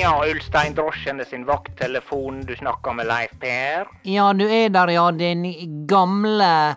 Ja, 0.00 0.12
Ulstein 0.30 0.72
Drosjene 0.76 1.24
sin 1.28 1.42
vakttelefon, 1.46 2.40
du 2.46 2.54
snakker 2.56 2.94
med 2.96 3.06
Leif 3.10 3.32
Per. 3.40 3.88
Ja, 4.08 4.30
du 4.32 4.46
er 4.48 4.70
der, 4.72 4.88
ja, 4.94 5.10
din 5.12 5.42
gamle 5.90 6.76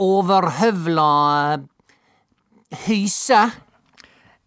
overhøvla 0.00 1.08
hyse. 2.86 3.42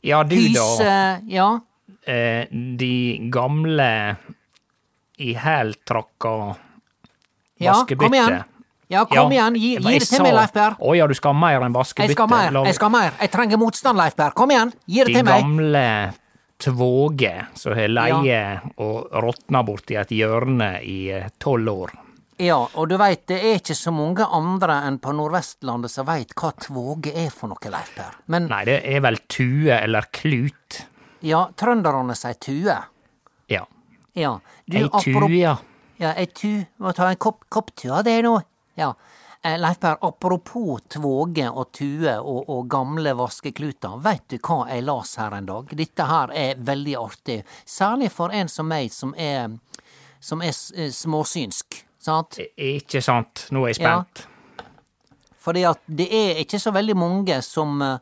Ja, 0.06 0.24
du 0.24 0.35
Hyse, 0.38 0.84
da. 0.84 1.19
ja. 1.29 1.47
Eh, 2.06 2.45
de 2.78 2.91
gamle 3.34 4.16
i 5.18 5.31
hæltrakka 5.34 6.34
Ja, 7.57 7.72
vaskebytte. 7.72 8.03
kom 8.03 8.13
igjen. 8.13 8.44
Ja, 8.94 9.06
kom 9.09 9.31
igjen, 9.34 9.56
gi, 9.57 9.72
gi 9.81 10.00
det 10.00 10.09
til 10.09 10.22
meg, 10.25 10.34
Leif 10.38 10.51
Per. 10.53 10.75
Å 10.81 10.94
ja, 10.97 11.07
du 11.09 11.13
skal 11.18 11.34
ha 11.34 11.40
mer 11.40 11.62
enn 11.62 11.72
Jeg 11.72 11.78
vaskebytte? 11.79 12.13
skal 12.18 12.28
ha 12.29 12.35
mer, 12.51 12.59
jeg 12.68 12.75
skal 12.78 12.91
mer. 12.94 13.16
Jeg 13.22 13.31
trenger 13.34 13.57
motstand, 13.62 13.97
Leif 13.97 14.16
Per. 14.18 14.34
Kom 14.38 14.53
igjen, 14.53 14.74
gi 14.85 15.00
det 15.01 15.07
De 15.07 15.13
til 15.19 15.25
meg. 15.25 15.34
De 15.34 15.41
gamle 15.41 15.85
tvåge 16.62 17.46
som 17.56 17.76
har 17.78 17.92
leie 17.92 18.42
og 18.82 19.12
råtna 19.24 19.62
borti 19.68 19.98
et 20.00 20.12
hjørne 20.16 20.70
i 20.84 20.98
eh, 21.12 21.30
tolv 21.42 21.72
år. 21.74 21.94
Ja, 22.38 22.58
og 22.76 22.90
du 22.92 22.98
veit, 23.00 23.22
det 23.32 23.38
er 23.40 23.62
ikke 23.62 23.76
så 23.80 23.94
mange 23.96 24.26
andre 24.28 24.82
enn 24.90 24.98
på 25.00 25.14
Nordvestlandet 25.16 25.92
som 25.94 26.08
veit 26.10 26.34
hva 26.36 26.50
tvåge 26.60 27.14
er 27.16 27.30
for 27.32 27.48
noe, 27.48 27.70
Leif 27.72 27.94
Per. 27.96 28.18
Men 28.28 28.50
Nei, 28.52 28.64
det 28.68 28.82
er 28.84 29.00
vel 29.06 29.22
tue 29.32 29.72
eller 29.78 30.10
klut. 30.12 30.82
ja, 31.24 31.46
trønderne 31.56 32.16
sier 32.16 32.36
tue. 32.36 32.76
Ja. 33.50 33.64
Ja. 34.16 34.34
Du, 34.68 34.78
Ei 34.78 34.90
tue, 35.00 35.30
ja. 35.40 35.56
Ja, 36.00 36.12
ei 36.20 36.26
tu 36.28 36.66
Må 36.84 36.92
ta 36.92 37.08
en 37.08 37.16
kopp, 37.20 37.46
kopp 37.50 37.72
tua, 37.76 38.02
det 38.04 38.18
nå. 38.26 38.36
Ja. 38.76 38.92
Eh, 39.45 39.59
Leif 39.59 39.79
Per, 39.79 39.97
apropos 40.01 40.81
tvåge 40.89 41.50
og 41.51 41.67
tue 41.78 42.13
og, 42.17 42.47
og 42.50 42.63
gamle 42.72 43.11
vaskekluter, 43.13 44.00
veit 44.01 44.23
du 44.33 44.39
hva 44.39 44.63
jeg 44.72 44.81
las 44.88 45.11
her 45.22 45.35
en 45.38 45.45
dag? 45.45 45.69
Dette 45.78 46.07
her 46.09 46.33
er 46.33 46.63
veldig 46.66 46.95
artig, 46.97 47.35
særlig 47.69 48.09
for 48.16 48.33
en 48.33 48.50
som 48.50 48.66
meg, 48.72 48.89
som 48.89 49.13
er, 49.22 49.53
som 50.17 50.41
er 50.41 50.50
eh, 50.50 50.89
småsynsk, 50.89 51.78
sant? 52.01 52.39
Ikke 52.57 53.03
sant? 53.06 53.45
Nå 53.53 53.67
er 53.67 53.75
jeg 53.75 53.83
Ja. 53.85 54.00
spent. 54.01 54.25
Fordi 55.45 55.62
at 55.69 55.81
det 55.85 56.07
er 56.09 56.41
ikke 56.41 56.57
så 56.57 56.73
veldig 56.73 56.95
mange 56.97 57.38
som, 57.45 57.77
eh, 57.85 58.00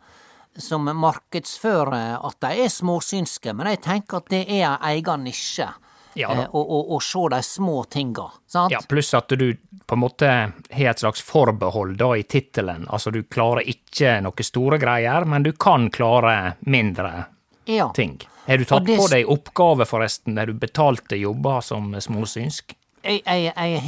som 0.55 0.87
markedsfører 0.87 2.23
at 2.23 2.39
de 2.39 2.63
er 2.63 2.71
småsynske, 2.71 3.51
men 3.51 3.67
jeg 3.67 3.81
tenker 3.83 4.23
at 4.23 4.31
det 4.31 4.45
er 4.47 4.77
ei 4.79 5.01
egen 5.01 5.27
nisje. 5.27 5.67
Ja. 6.15 6.29
og, 6.29 6.55
og, 6.55 6.69
å- 6.69 6.97
å 6.97 7.01
se 7.01 7.23
de 7.35 7.41
små 7.43 7.83
tinga, 7.89 8.27
sant? 8.47 8.71
Ja, 8.71 8.79
pluss 8.87 9.13
at 9.17 9.27
du 9.29 9.53
på 9.87 9.95
en 9.97 9.99
måte 10.03 10.27
har 10.71 10.89
et 10.91 10.99
slags 11.01 11.21
forbehold 11.21 11.97
da 11.97 12.11
i 12.15 12.23
tittelen. 12.23 12.85
Altså, 12.87 13.11
du 13.11 13.23
klarer 13.23 13.65
ikke 13.67 14.19
noen 14.23 14.43
store 14.45 14.77
greier, 14.79 15.25
men 15.25 15.43
du 15.43 15.51
kan 15.53 15.89
klare 15.89 16.55
mindre 16.65 17.25
Ja. 17.65 17.89
ting. 17.95 18.19
Har 18.47 18.57
du 18.57 18.65
tatt 18.65 18.85
det 18.85 18.97
på 18.99 19.07
deg 19.09 19.25
oppgave, 19.31 19.85
forresten, 19.87 20.35
der 20.35 20.45
du 20.47 20.53
betalte 20.53 21.15
jobber 21.15 21.61
som 21.63 21.93
småsynsk? 21.93 22.75
Jeg, 23.03 23.21
jeg, 23.25 23.51
jeg, 23.55 23.79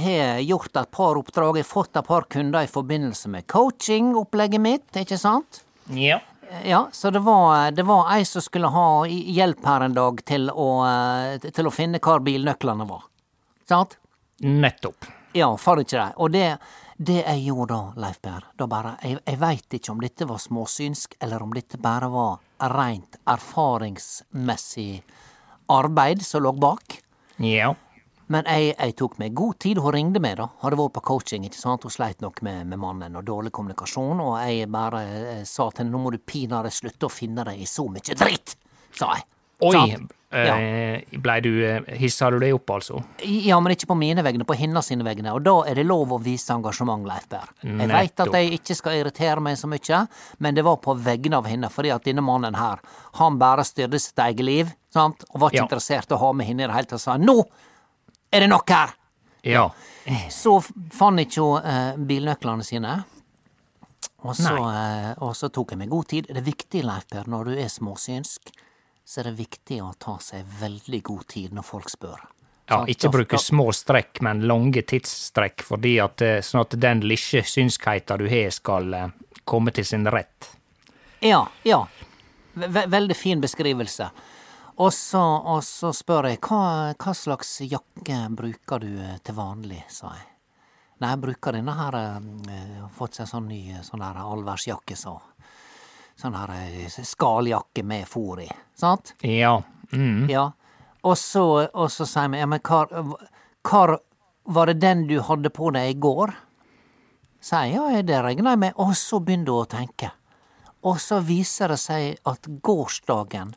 har, 0.00 0.40
gjort 0.40 0.76
et 0.80 0.90
par 0.90 1.16
oppdrag, 1.20 1.56
jeg 1.58 1.64
har 1.66 1.68
fått 1.74 1.96
et 1.96 2.06
par 2.06 2.22
kunder 2.32 2.64
i 2.64 2.66
forbindelse 2.72 3.28
med 3.28 3.46
coaching-opplegget 3.46 4.60
mitt, 4.60 4.86
ikke 4.96 5.18
sant? 5.20 5.62
Ja. 5.92 6.20
Ja, 6.64 6.88
så 6.92 7.10
det 7.10 7.20
var, 7.24 7.70
det 7.70 7.82
var 7.82 8.08
ei 8.14 8.24
som 8.24 8.42
skulle 8.42 8.70
ha 8.72 8.86
hjelp 9.06 9.64
her 9.66 9.84
en 9.86 9.96
dag 9.96 10.22
til 10.24 10.48
å, 10.50 10.68
eh, 10.86 11.50
til 11.50 11.68
å 11.68 11.72
finne 11.74 12.00
hvor 12.02 12.22
bilnøklene 12.24 12.86
var. 12.88 13.04
Sant? 13.68 13.98
Nettopp. 14.44 15.06
Ja, 15.34 15.50
for 15.58 15.80
ikke 15.82 15.98
det. 15.98 16.10
Og 16.22 16.30
det, 16.34 16.46
det 16.96 17.20
jeg 17.22 17.46
gjorde 17.48 17.74
da, 17.74 18.06
Leif 18.06 18.20
Per, 18.22 18.44
da 18.56 18.68
bare 18.70 18.96
Jeg, 19.02 19.18
jeg 19.26 19.40
veit 19.40 19.78
ikke 19.78 19.92
om 19.92 20.02
dette 20.02 20.28
var 20.30 20.42
småsynsk, 20.42 21.16
eller 21.24 21.42
om 21.42 21.54
dette 21.56 21.80
bare 21.82 22.10
var 22.12 22.70
rent 22.74 23.18
erfaringsmessig 23.26 25.02
arbeid 25.74 26.22
som 26.22 26.44
lå 26.44 26.52
bak. 26.52 27.00
Ja. 27.42 27.74
Men 28.32 28.46
jeg, 28.48 28.74
jeg 28.78 28.94
tok 28.96 29.18
meg 29.20 29.34
god 29.36 29.58
tid. 29.60 29.78
Hun 29.84 29.92
ringte 29.92 30.20
meg, 30.24 30.38
da. 30.40 30.46
Hadde 30.62 30.78
vært 30.80 30.94
på 30.96 31.02
coaching. 31.10 31.44
ikke 31.44 31.60
sant? 31.60 31.84
Hun 31.84 31.92
sleit 31.92 32.22
nok 32.24 32.40
med, 32.46 32.66
med 32.70 32.80
mannen 32.80 33.16
og 33.20 33.24
dårlig 33.28 33.52
kommunikasjon, 33.52 34.20
og 34.24 34.38
jeg 34.48 34.70
bare 34.72 35.04
eh, 35.04 35.44
sa 35.44 35.68
til 35.70 35.84
henne 35.84 35.92
nå 35.92 36.00
må 36.06 36.12
du 36.14 36.18
pinadø 36.24 36.72
slutte 36.72 37.08
å 37.08 37.12
finne 37.12 37.44
deg 37.44 37.60
i 37.60 37.68
så 37.68 37.84
mye 37.90 38.16
dritt, 38.16 38.56
sa 38.96 39.12
jeg. 39.18 39.26
Oi! 39.64 39.96
Ja. 40.34 40.56
Eh, 40.58 41.04
blei 41.22 41.36
du 41.44 41.50
eh, 41.62 41.84
Hissa 42.00 42.26
du 42.34 42.40
deg 42.42 42.56
opp, 42.56 42.72
altså? 42.74 42.98
Ja, 43.22 43.54
men 43.62 43.70
ikke 43.76 43.86
på 43.92 43.94
mine 43.94 44.24
vegne, 44.26 44.42
på 44.48 44.56
hennes 44.58 44.88
sine 44.90 45.04
vegne. 45.06 45.30
Og 45.36 45.44
da 45.46 45.52
er 45.70 45.78
det 45.78 45.84
lov 45.86 46.10
å 46.16 46.18
vise 46.24 46.50
engasjement, 46.56 47.04
Leif 47.06 47.28
Berr. 47.30 47.52
Jeg 47.62 47.90
veit 47.92 48.22
at 48.24 48.34
jeg 48.34 48.56
ikke 48.56 48.74
skal 48.80 48.98
irritere 48.98 49.44
meg 49.44 49.60
så 49.60 49.70
mye, 49.70 50.00
men 50.42 50.58
det 50.58 50.64
var 50.66 50.80
på 50.82 50.96
vegne 50.98 51.38
av 51.38 51.46
henne, 51.46 51.70
fordi 51.70 51.92
at 51.94 52.08
denne 52.08 52.24
mannen 52.26 52.58
her, 52.58 52.82
han 53.20 53.38
bare 53.38 53.62
styrte 53.68 54.00
sitt 54.02 54.18
eget 54.26 54.42
liv, 54.48 54.74
sant, 54.92 55.22
og 55.30 55.44
var 55.44 55.54
ikke 55.54 55.62
Ja. 55.62 55.68
interessert 55.68 56.10
i 56.10 56.18
å 56.18 56.22
ha 56.24 56.32
med 56.34 56.50
henne 56.50 56.64
i 56.64 56.66
det 56.66 56.74
hele 56.80 56.90
tatt, 56.96 57.04
sa 57.04 57.14
nå 57.20 57.36
er 58.34 58.44
det 58.44 58.50
nok 58.50 58.74
her! 58.74 58.94
Ja. 59.46 59.68
Så 60.32 60.58
fant 60.92 61.22
ikke 61.22 61.44
hun 61.44 61.66
eh, 61.70 61.96
bilnøklene 61.96 62.64
sine. 62.66 62.98
Og 64.24 64.36
så, 64.36 64.54
eh, 64.56 65.10
og 65.22 65.34
så 65.36 65.50
tok 65.52 65.74
jeg 65.74 65.80
meg 65.84 65.92
god 65.92 66.08
tid. 66.08 66.28
Det 66.28 66.40
er 66.40 66.46
viktig, 66.46 66.84
Leif 66.84 67.08
Per, 67.12 67.28
når 67.30 67.50
du 67.50 67.58
er 67.60 67.68
småsynsk, 67.72 68.52
så 69.04 69.20
er 69.20 69.28
det 69.30 69.36
viktig 69.42 69.82
å 69.84 69.92
ta 70.00 70.16
seg 70.24 70.48
veldig 70.60 71.02
god 71.04 71.26
tid 71.28 71.56
når 71.56 71.66
folk 71.68 71.92
spør. 71.92 72.22
Ja, 72.72 72.80
ikke 72.88 73.10
bruke 73.12 73.38
små 73.40 73.68
strekk, 73.76 74.22
men 74.24 74.46
lange 74.48 74.80
tidsstrekk, 74.88 75.66
fordi 75.68 75.98
at, 76.00 76.22
eh, 76.24 76.40
sånn 76.40 76.62
at 76.62 76.76
den 76.80 77.04
lille 77.04 77.42
synskheita 77.44 78.16
du 78.16 78.24
har, 78.30 78.48
skal 78.56 78.94
eh, 78.94 79.10
komme 79.44 79.74
til 79.76 79.84
sin 79.84 80.08
rett. 80.08 80.48
Ja, 81.20 81.44
ja. 81.68 81.84
V 82.54 82.86
veldig 82.88 83.16
fin 83.16 83.40
beskrivelse. 83.42 84.08
Og 84.76 84.92
så, 84.92 85.22
og 85.22 85.60
så 85.64 85.92
spør 85.94 86.30
jeg 86.32 86.40
hva, 86.42 86.94
hva 86.98 87.12
slags 87.14 87.60
jakke 87.62 88.16
bruker 88.34 88.82
du 88.82 88.96
eh, 88.98 89.18
til 89.22 89.36
vanlig, 89.36 89.84
sa 89.92 90.10
jeg. 90.16 90.30
Nei, 91.02 91.10
jeg 91.10 91.20
bruker 91.24 91.56
denne 91.56 91.74
her 91.74 91.96
jeg 91.98 92.58
Har 92.80 92.90
fått 92.94 93.18
seg 93.18 93.28
sånn 93.30 93.48
ny 93.50 93.60
eh, 93.74 93.84
sånn 93.86 94.02
her 94.02 94.18
allværsjakke, 94.22 94.96
så. 94.98 95.14
Sånn 96.18 96.34
her 96.38 96.52
skalljakke 96.90 97.82
med 97.86 98.06
fôr 98.10 98.42
i. 98.44 98.48
Sant? 98.78 99.14
Ja. 99.26 99.60
Mm. 99.92 100.26
Ja. 100.30 100.48
Og 101.04 101.18
så, 101.18 101.44
og 101.68 101.90
så 101.92 102.06
sier 102.08 102.30
vi, 102.32 102.40
ja, 102.42 102.48
men 102.50 102.62
hva, 102.64 102.86
hva 103.68 103.84
Var 104.44 104.68
det 104.68 104.80
den 104.82 105.06
du 105.08 105.20
hadde 105.24 105.48
på 105.48 105.70
deg 105.72 105.94
i 105.94 105.96
går? 105.96 106.34
Sier 107.40 107.70
jeg, 107.70 107.78
ja, 107.78 108.02
det 108.04 108.18
regner 108.26 108.52
jeg 108.52 108.60
med. 108.60 108.74
Og 108.76 108.92
så 108.98 109.20
begynner 109.20 109.54
hun 109.54 109.62
å 109.62 109.70
tenke. 109.70 110.10
Og 110.84 110.98
så 111.00 111.22
viser 111.24 111.72
det 111.72 111.78
seg 111.80 112.18
at 112.28 112.44
gårsdagen, 112.64 113.54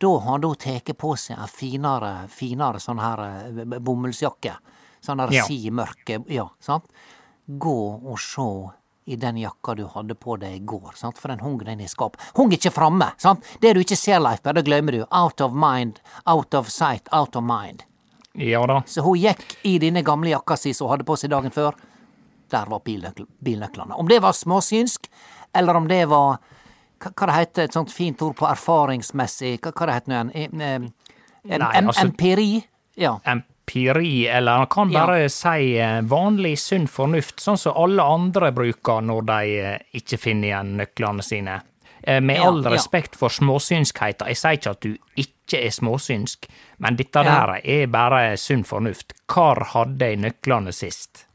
da 0.00 0.10
hadde 0.24 0.48
hun 0.48 0.56
tatt 0.56 0.90
på 0.98 1.12
seg 1.20 1.36
en 1.38 1.48
finere, 1.52 2.12
finere 2.32 2.80
sånn 2.80 3.00
her 3.02 3.20
eh, 3.26 3.64
bomullsjakke. 3.78 4.54
Sånn 5.04 5.20
her 5.22 5.32
Ja. 5.32 5.44
si 5.48 5.70
mørke, 5.70 6.22
ja, 6.28 6.48
sant? 6.60 6.84
Gå 7.46 7.76
og 8.04 8.18
se 8.20 8.46
i 9.10 9.16
den 9.16 9.36
jakka 9.40 9.74
du 9.74 9.86
hadde 9.90 10.14
på 10.14 10.36
deg 10.38 10.54
i 10.54 10.64
går, 10.64 10.92
sant? 10.94 11.18
for 11.18 11.28
den 11.32 11.40
hung 11.40 11.58
den 11.64 11.80
i 11.80 11.88
skap. 11.88 12.16
Hung 12.36 12.52
ikke 12.52 12.70
framme, 12.70 13.10
sant? 13.18 13.42
Det 13.60 13.72
du 13.74 13.80
ikke 13.80 13.96
ser, 13.98 14.20
Leif 14.20 14.42
det 14.44 14.64
glemmer 14.64 14.92
du. 14.92 15.04
Out 15.10 15.40
of 15.40 15.52
mind, 15.56 16.00
out 16.26 16.54
of 16.54 16.68
sight, 16.70 17.08
out 17.12 17.34
of 17.36 17.42
mind. 17.42 17.82
ja 18.34 18.60
da. 18.66 18.82
Så 18.86 19.02
hun 19.02 19.18
gikk 19.18 19.56
i 19.66 19.78
denne 19.82 20.02
gamle 20.06 20.30
jakka 20.30 20.56
si 20.56 20.72
som 20.72 20.86
hun 20.86 20.92
hadde 20.98 21.04
på 21.08 21.16
seg 21.18 21.30
dagen 21.32 21.50
før. 21.50 21.74
Der 22.50 22.66
var 22.70 22.80
bilnøkl 22.80 23.26
bilnøklene. 23.42 23.94
Om 23.98 24.08
det 24.08 24.20
var 24.22 24.32
småsynsk, 24.32 25.08
eller 25.54 25.74
om 25.76 25.88
det 25.88 26.04
var 26.08 26.38
hva, 27.00 27.26
det 27.26 27.34
heter, 27.34 27.62
et 27.64 27.72
sånt 27.72 27.92
fint 27.92 28.20
ord 28.22 28.36
på 28.36 28.46
erfaringsmessig 28.50 29.58
Hva, 29.60 29.72
hva 29.72 29.86
det 29.86 29.94
heter 29.94 30.12
nå 30.12 30.32
igjen? 30.34 30.60
Eh, 30.60 30.90
En, 31.50 31.60
Nei, 31.62 31.70
altså- 31.80 32.02
empiri? 32.04 32.64
Ja. 32.96 33.14
Empiri, 33.24 34.26
eller 34.28 34.56
han 34.58 34.66
kan 34.66 34.90
Ja. 34.92 35.06
bare 35.06 35.28
si 35.30 35.78
eh, 35.78 36.02
vanlig 36.02 36.58
sunn 36.58 36.86
fornuft, 36.86 37.36
sånn 37.40 37.56
som 37.58 37.72
alle 37.76 38.02
andre 38.02 38.52
bruker 38.52 39.00
når 39.00 39.22
de 39.24 39.58
eh, 39.60 39.78
ikke 39.94 40.18
finner 40.18 40.48
igjen 40.48 40.76
nøklene 40.76 41.22
sine. 41.24 41.62
Med 42.06 42.36
Ja, 42.36 42.46
all 42.48 42.62
ja. 42.62 42.70
respekt 42.70 43.14
for 43.16 43.28
småsynskheita, 43.28 44.26
jeg 44.26 44.36
sier 44.36 44.56
ikke 44.56 44.70
at 44.70 44.80
du 44.80 44.96
ikke 45.16 45.64
er 45.66 45.70
småsynsk, 45.70 46.46
men 46.78 46.96
dette 46.96 47.22
Ja. 47.24 47.46
der 47.46 47.60
er 47.64 47.86
bare 47.86 48.36
sunn 48.38 48.64
fornuft. 48.64 49.12
Hvor 49.28 49.62
hadde 49.74 49.98
jeg 50.00 50.18
nøklene 50.18 50.72
sist? 50.72 51.26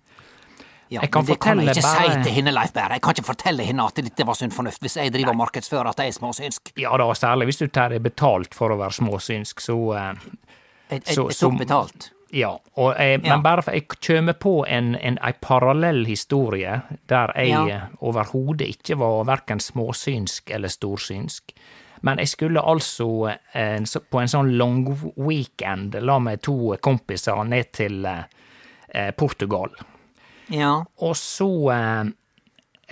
Ja, 0.89 1.01
Jeg 1.01 1.11
kan 1.11 1.23
men 1.23 1.25
det 1.31 1.39
kan 1.41 1.59
jeg 1.59 1.69
ikke 1.75 1.81
bare- 1.81 2.11
si 2.13 2.23
til 2.23 2.31
henne, 2.33 2.51
Leif 2.53 2.71
Berr. 2.73 2.91
Jeg 2.93 3.01
kan 3.01 3.13
ikke 3.15 3.25
fortelle 3.25 3.63
henne 3.65 3.85
at 3.87 3.95
dette 3.95 4.25
var 4.25 4.33
sunn 4.35 4.51
fornuft, 4.51 4.81
hvis 4.81 4.95
jeg 4.97 5.11
driver 5.13 5.29
og 5.31 5.37
markedsfører 5.37 5.89
at 5.89 5.97
jeg 5.97 6.07
er 6.07 6.11
småsynsk. 6.19 6.71
Ja 6.77 6.95
da, 6.97 7.03
særlig 7.13 7.45
hvis 7.49 7.57
du 7.57 7.67
tar 7.67 7.89
betalt 7.99 8.53
for 8.53 8.69
å 8.69 8.77
være 8.77 8.93
småsynsk, 8.93 9.59
så 9.59 9.77
eh, 9.97 10.13
Jeg, 10.91 11.01
jeg, 11.07 11.15
Så- 11.15 11.27
jeg 11.29 11.37
tok 11.37 11.57
betalt. 11.57 12.11
Ja, 12.31 12.57
og 12.77 12.95
jeg, 12.99 13.23
Ja. 13.23 13.29
men 13.35 13.41
bare 13.41 13.61
for 13.63 13.71
jeg 13.71 13.87
kjem 13.87 14.29
på 14.37 14.65
en, 14.67 14.95
en 14.95 15.17
en 15.23 15.33
parallell 15.41 16.05
historie 16.05 16.81
der 17.07 17.31
jeg 17.35 17.47
Ja. 17.49 17.65
ja. 17.65 17.81
overhodet 18.01 18.67
ikke 18.67 18.97
var 18.97 19.23
verken 19.25 19.57
småsynsk 19.59 20.51
eller 20.51 20.67
storsynsk. 20.67 21.41
Men 22.03 22.17
jeg 22.19 22.27
skulle 22.27 22.61
altså 22.61 23.35
eh, 23.55 23.79
på 24.11 24.21
en 24.21 24.27
sånn 24.27 24.51
long 24.57 24.85
weekend 25.17 25.95
la 26.03 26.19
meg 26.19 26.41
to 26.43 26.77
kompiser 26.81 27.43
ned 27.47 27.71
til 27.73 28.05
eh, 28.05 28.23
eh, 28.93 29.11
Portugal. 29.11 29.69
Ja. 30.53 30.85
Og 31.01 31.15
så 31.17 31.47
eh, 31.73 32.09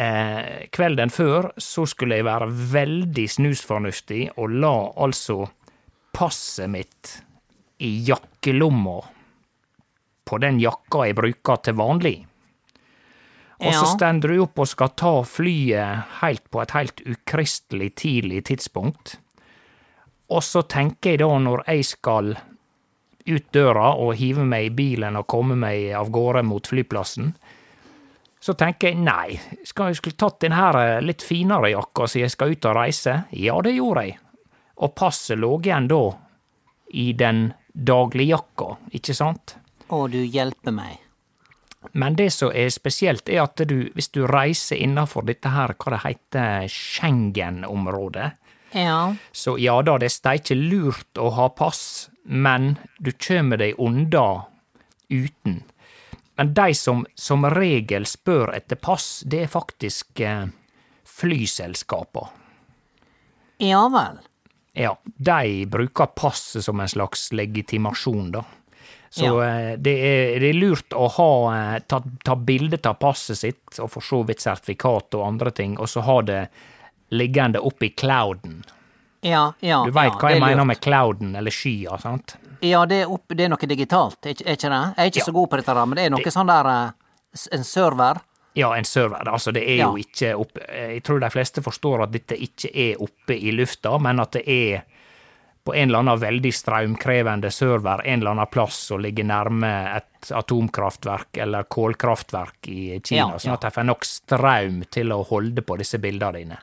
eh, 0.06 0.68
Kvelden 0.74 1.12
før 1.14 1.52
så 1.62 1.86
skulle 1.90 2.18
jeg 2.20 2.26
være 2.28 2.50
veldig 2.74 3.28
snusfornuftig 3.38 4.24
og 4.38 4.56
la 4.64 4.76
altså 5.06 5.44
passet 6.14 6.70
mitt 6.70 7.16
i 7.84 7.96
jakkelomma 8.08 9.00
på 10.24 10.38
den 10.40 10.60
jakka 10.62 11.08
jeg 11.10 11.18
bruker 11.18 11.60
til 11.66 11.76
vanlig. 11.78 12.16
Og 13.64 13.70
så 13.74 13.84
Ja. 13.86 13.92
stender 13.96 14.34
du 14.34 14.42
opp 14.44 14.60
og 14.60 14.68
skal 14.68 14.90
ta 14.90 15.12
flyet 15.24 16.04
helt 16.22 16.50
på 16.52 16.62
et 16.62 16.72
helt 16.72 17.02
ukristelig 17.06 17.96
tidlig 17.96 18.44
tidspunkt. 18.50 19.18
Og 20.30 20.42
så 20.44 20.64
tenker 20.68 21.12
jeg 21.12 21.20
da, 21.20 21.28
når 21.40 21.64
jeg 21.68 21.86
skal 21.86 22.34
ut 23.28 23.52
døra 23.56 23.94
og 23.96 24.16
hive 24.20 24.44
meg 24.44 24.66
i 24.66 24.74
bilen 24.76 25.16
og 25.16 25.28
komme 25.28 25.56
meg 25.56 25.94
av 25.96 26.10
gårde 26.12 26.44
mot 26.44 26.68
flyplassen, 26.68 27.36
så 28.44 28.54
tenker 28.60 28.92
jeg 28.92 29.00
nei, 29.00 29.38
skal 29.64 29.92
jeg 29.94 30.02
skulle 30.02 30.20
tatt 30.20 30.42
den 30.44 30.56
her 30.58 30.76
eh, 30.82 30.98
litt 31.06 31.24
finere 31.24 31.70
jakka 31.72 32.10
siden 32.12 32.26
jeg 32.28 32.34
skal 32.36 32.52
ut 32.56 32.68
og 32.68 32.76
reise? 32.76 33.14
Ja, 33.40 33.56
det 33.64 33.76
gjorde 33.78 34.04
jeg. 34.10 34.18
Og 34.84 34.92
passet 35.00 35.40
lå 35.40 35.54
igjen 35.62 35.88
da 35.88 36.02
i 36.94 37.08
den 37.18 37.46
dagligjakka, 37.74 38.68
ikke 39.00 39.16
sant? 39.16 39.56
Å, 39.88 40.04
du 40.12 40.20
hjelper 40.22 40.76
meg. 40.76 41.00
Men 42.00 42.16
det 42.16 42.30
som 42.32 42.52
er 42.56 42.70
spesielt, 42.72 43.28
er 43.30 43.42
at 43.44 43.60
du, 43.68 43.90
hvis 43.96 44.08
du 44.16 44.22
reiser 44.30 44.80
innafor 44.80 45.26
dette 45.28 45.52
her, 45.52 45.74
hva 45.80 45.92
det 45.96 46.02
heter, 46.06 46.68
Schengen-området, 46.72 48.32
Ja. 48.74 49.16
så 49.32 49.58
ja 49.60 49.82
da, 49.86 49.98
det 50.02 50.10
er 50.26 50.40
ikke 50.40 50.56
lurt 50.58 51.20
å 51.22 51.30
ha 51.36 51.50
pass, 51.50 52.10
men 52.26 52.78
du 53.00 53.12
kjem 53.12 53.52
deg 53.60 53.76
unna 53.78 54.46
uten. 55.10 55.62
Men 56.36 56.54
de 56.54 56.74
som 56.76 57.06
som 57.16 57.46
regel 57.46 58.06
spør 58.10 58.56
etter 58.58 58.76
pass, 58.82 59.22
det 59.26 59.44
er 59.44 59.52
faktisk 59.54 60.20
eh, 60.26 60.48
flyselskapa. 61.06 62.30
Ja 63.58 63.84
vel. 63.94 64.18
Ja, 64.74 64.96
de 65.04 65.66
bruker 65.70 66.06
passet 66.06 66.66
som 66.66 66.80
en 66.82 66.90
slags 66.90 67.28
legitimasjon, 67.32 68.32
da. 68.32 68.44
Så 69.14 69.26
Ja. 69.26 69.46
eh, 69.46 69.78
det, 69.78 69.94
er, 69.94 70.40
det 70.42 70.50
er 70.50 70.58
lurt 70.58 70.94
å 70.98 71.06
ha, 71.20 71.30
eh, 71.76 71.80
ta, 71.86 72.00
ta 72.26 72.36
bilde 72.36 72.80
av 72.90 72.98
passet 72.98 73.38
sitt, 73.38 73.80
og 73.80 73.92
for 73.94 74.02
så 74.02 74.24
vidt 74.26 74.42
sertifikat 74.42 75.14
og 75.14 75.28
andre 75.28 75.52
ting, 75.54 75.78
og 75.78 75.86
så 75.88 76.02
ha 76.02 76.22
det 76.26 76.48
liggende 77.14 77.62
oppe 77.62 77.86
i 77.86 77.90
clouden. 77.94 78.64
Ja, 79.22 79.54
ja. 79.62 79.84
Du 79.86 79.92
veit 79.94 80.10
ja, 80.16 80.18
hva 80.20 80.32
jeg 80.34 80.42
er 80.42 80.46
mener 80.48 80.64
lurt. 80.64 80.68
med 80.74 80.82
clouden, 80.82 81.36
eller 81.36 81.52
skya, 81.54 82.00
sant? 82.02 82.34
Ja, 82.64 82.86
det 82.88 83.02
er, 83.04 83.10
opp, 83.12 83.28
det 83.36 83.44
er 83.46 83.50
noe 83.52 83.68
digitalt, 83.68 84.20
er 84.26 84.36
ikke 84.38 84.46
ikke 84.56 84.70
det? 84.72 84.82
Jeg 84.98 85.04
er 85.04 85.10
ikke 85.12 85.20
Ja. 85.20 85.26
så 85.28 85.34
god 85.36 85.50
på 85.52 85.58
dette, 85.60 85.74
men 85.86 85.96
det 86.00 86.06
er 86.06 86.14
noe 86.16 86.32
sånn 86.32 86.48
der 86.48 86.70
eh, 86.72 86.92
En 87.52 87.64
server. 87.66 88.20
Ja, 88.56 88.68
en 88.78 88.86
server. 88.86 89.26
Altså, 89.28 89.52
det 89.52 89.64
er 89.68 89.78
Ja. 89.82 89.88
jo 89.90 89.98
ikke 89.98 90.36
oppe 90.38 90.62
Jeg 90.70 91.04
tror 91.04 91.20
de 91.20 91.30
fleste 91.34 91.62
forstår 91.66 92.04
at 92.04 92.12
dette 92.14 92.36
ikke 92.38 92.70
er 92.74 93.02
oppe 93.02 93.34
i 93.36 93.52
lufta, 93.52 93.98
men 94.00 94.20
at 94.20 94.32
det 94.38 94.44
er 94.48 94.84
på 95.66 95.74
en 95.76 95.90
eller 95.90 96.00
annen 96.04 96.20
veldig 96.20 96.52
strømkrevende 96.54 97.50
server 97.52 98.02
en 98.06 98.20
eller 98.20 98.32
annen 98.32 98.48
plass 98.52 98.76
som 98.92 99.00
ligger 99.00 99.24
nærme 99.24 99.96
et 99.96 100.30
atomkraftverk 100.36 101.38
eller 101.40 101.64
kålkraftverk 101.64 102.68
i 102.68 103.00
Kina, 103.04 103.32
Ja, 103.34 103.38
sånn 103.40 103.54
at 103.54 103.62
de 103.62 103.72
får 103.72 103.86
nok 103.88 104.04
strøm 104.06 104.84
til 104.92 105.12
å 105.16 105.24
holde 105.26 105.62
på 105.62 105.78
disse 105.80 105.98
bildene 106.00 106.34
dine. 106.34 106.58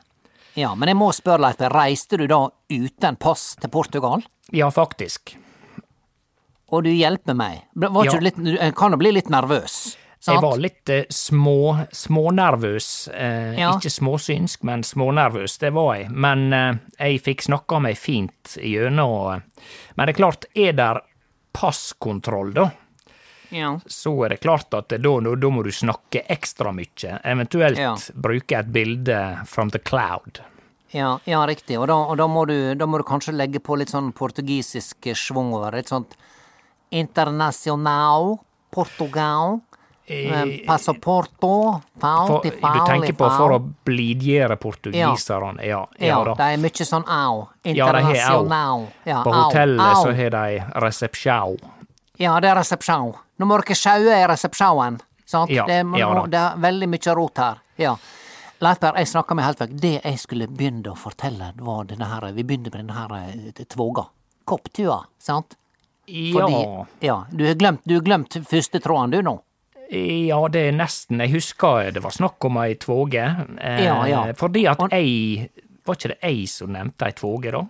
Ja, 0.55 0.73
men 0.75 0.87
jeg 0.91 0.97
må 0.97 1.11
spørre, 1.15 1.39
Leif, 1.39 1.57
reiste 1.71 2.17
du 2.17 2.27
da 2.27 2.49
uten 2.69 3.15
pass 3.17 3.55
til 3.59 3.69
Portugal? 3.69 4.21
Ja, 4.51 4.69
faktisk. 4.69 5.35
Og 6.71 6.83
du 6.85 6.89
hjelper 6.89 7.35
meg? 7.35 7.63
Var 7.75 8.05
Ja. 8.05 8.11
du 8.11 8.19
litt, 8.23 8.75
kan 8.77 8.91
jo 8.91 8.97
bli 8.97 9.11
litt 9.11 9.29
nervøs? 9.29 9.97
Jeg 10.27 10.37
var 10.41 10.57
litt 10.61 10.89
eh, 10.89 11.05
små, 11.09 11.87
smånervøs. 11.91 13.09
Eh, 13.13 13.55
Ja. 13.59 13.71
Ikke 13.73 13.89
småsynsk, 13.89 14.63
men 14.63 14.83
smånervøs, 14.83 15.57
det 15.59 15.71
var 15.73 15.95
jeg. 15.97 16.11
Men 16.11 16.53
eh, 16.53 16.73
jeg 16.99 17.21
fikk 17.23 17.41
snakka 17.47 17.81
meg 17.81 17.97
fint 17.97 18.55
gjennom. 18.61 19.33
eh. 19.35 19.41
Men 19.97 20.05
det 20.07 20.15
er 20.15 20.19
klart, 20.23 20.45
er 20.55 20.73
der 20.73 21.01
passkontroll, 21.53 22.53
da, 22.53 22.69
Ja. 23.49 23.79
så 23.87 24.13
er 24.25 24.29
det 24.29 24.39
klart 24.41 24.73
at 24.73 24.87
da, 24.89 24.97
da, 24.97 25.35
da 25.35 25.49
må 25.49 25.63
du 25.63 25.71
snakke 25.71 26.23
ekstra 26.29 26.71
mye. 26.73 27.19
Eventuelt 27.25 27.77
Ja. 27.77 27.95
bruke 28.15 28.59
et 28.59 28.71
bilde 28.71 29.45
from 29.47 29.69
the 29.71 29.79
cloud. 29.79 30.39
Ja, 30.93 31.19
ja, 31.25 31.45
riktig. 31.47 31.77
Og 31.79 31.87
da, 31.87 31.93
og 31.95 32.17
da, 32.17 32.27
må 32.27 32.45
du, 32.47 32.75
da 32.75 32.85
må 32.85 32.97
du 32.97 33.03
kanskje 33.03 33.33
legge 33.35 33.59
på 33.59 33.77
litt 33.77 33.89
sånn 33.89 34.13
portugisisk 34.13 34.97
schwung 35.15 35.53
over. 35.53 35.71
Litt 35.71 35.87
sånt 35.89 36.15
internasjonal, 36.91 38.37
Portugal, 38.71 39.59
eh, 40.05 40.65
passaporto, 40.67 41.81
faul 41.99 42.39
til 42.43 42.57
du 42.61 42.79
tenker 42.87 43.15
på 43.17 43.29
for 43.35 43.55
å 43.55 43.59
blidgjøre 43.87 44.57
portugiserne? 44.61 45.63
Ja, 45.65 45.85
ja, 45.97 46.07
Ja, 46.07 46.23
ja 46.23 46.35
det 46.35 46.47
er 46.53 46.57
mye 46.61 46.87
sånn 46.87 47.05
au. 47.07 47.11
Ja, 47.11 47.35
au. 47.35 47.47
Internasjonal. 47.63 48.87
Ja, 49.05 49.21
På 49.23 49.33
hotellet 49.33 49.85
au. 49.85 50.03
så 50.03 50.15
har 50.15 50.29
de 50.29 50.63
resepsjau. 50.85 51.57
Ja, 52.17 52.39
det 52.39 52.49
er 52.49 52.55
resepsjau. 52.55 53.15
Nå 53.37 53.45
må 53.45 53.57
dere 53.61 53.75
sjaue 53.75 54.17
i 54.17 54.27
resepsjauen. 54.29 54.99
Sant? 55.25 55.51
Ja, 55.51 55.65
det, 55.65 55.83
må, 55.87 55.97
ja 55.97 56.11
det 56.27 56.37
er 56.37 56.57
veldig 56.59 56.89
mye 56.91 57.15
rot 57.15 57.39
her. 57.39 57.61
Ja. 57.79 57.95
Leif 58.61 58.83
jeg 58.83 59.07
snakka 59.09 59.33
med 59.33 59.47
helt 59.47 59.61
vekk. 59.63 59.71
Det 59.81 59.93
jeg 60.03 60.19
skulle 60.21 60.47
begynne 60.47 60.91
å 60.91 60.97
fortelle, 60.99 61.53
var 61.57 61.87
denne 61.89 62.05
her 62.11 62.27
Vi 62.35 62.43
begynner 62.43 62.69
med 62.69 62.83
denne 62.83 62.93
her 62.93 63.15
eh, 63.31 63.63
tvåga. 63.65 64.05
Kopptua, 64.45 64.99
sant? 65.17 65.55
Ja. 66.11 66.85
ja. 66.99 67.15
Du 67.31 67.45
har 67.47 67.55
glemt, 67.55 67.81
du 67.87 67.95
har 67.97 68.03
glemt 68.05 68.37
første 68.49 68.79
tråden, 68.83 69.11
du, 69.15 69.21
nå. 69.25 69.37
Ja, 69.91 70.37
det 70.47 70.61
er 70.69 70.75
nesten 70.77 71.19
Jeg 71.19 71.33
husker 71.33 71.89
det 71.91 71.99
var 72.03 72.13
snakk 72.15 72.45
om 72.47 72.57
ei 72.61 72.75
tvåge. 72.79 73.25
Eh, 73.59 73.81
Ja, 73.83 73.97
ja. 74.07 74.21
Fordi 74.39 74.65
at 74.71 74.79
jeg 74.91 75.49
Var 75.85 75.97
ikke 75.97 76.11
det 76.13 76.19
ei 76.23 76.45
som 76.47 76.71
nevnte 76.71 77.09
ei 77.09 77.15
tvåge, 77.17 77.51
da? 77.51 77.63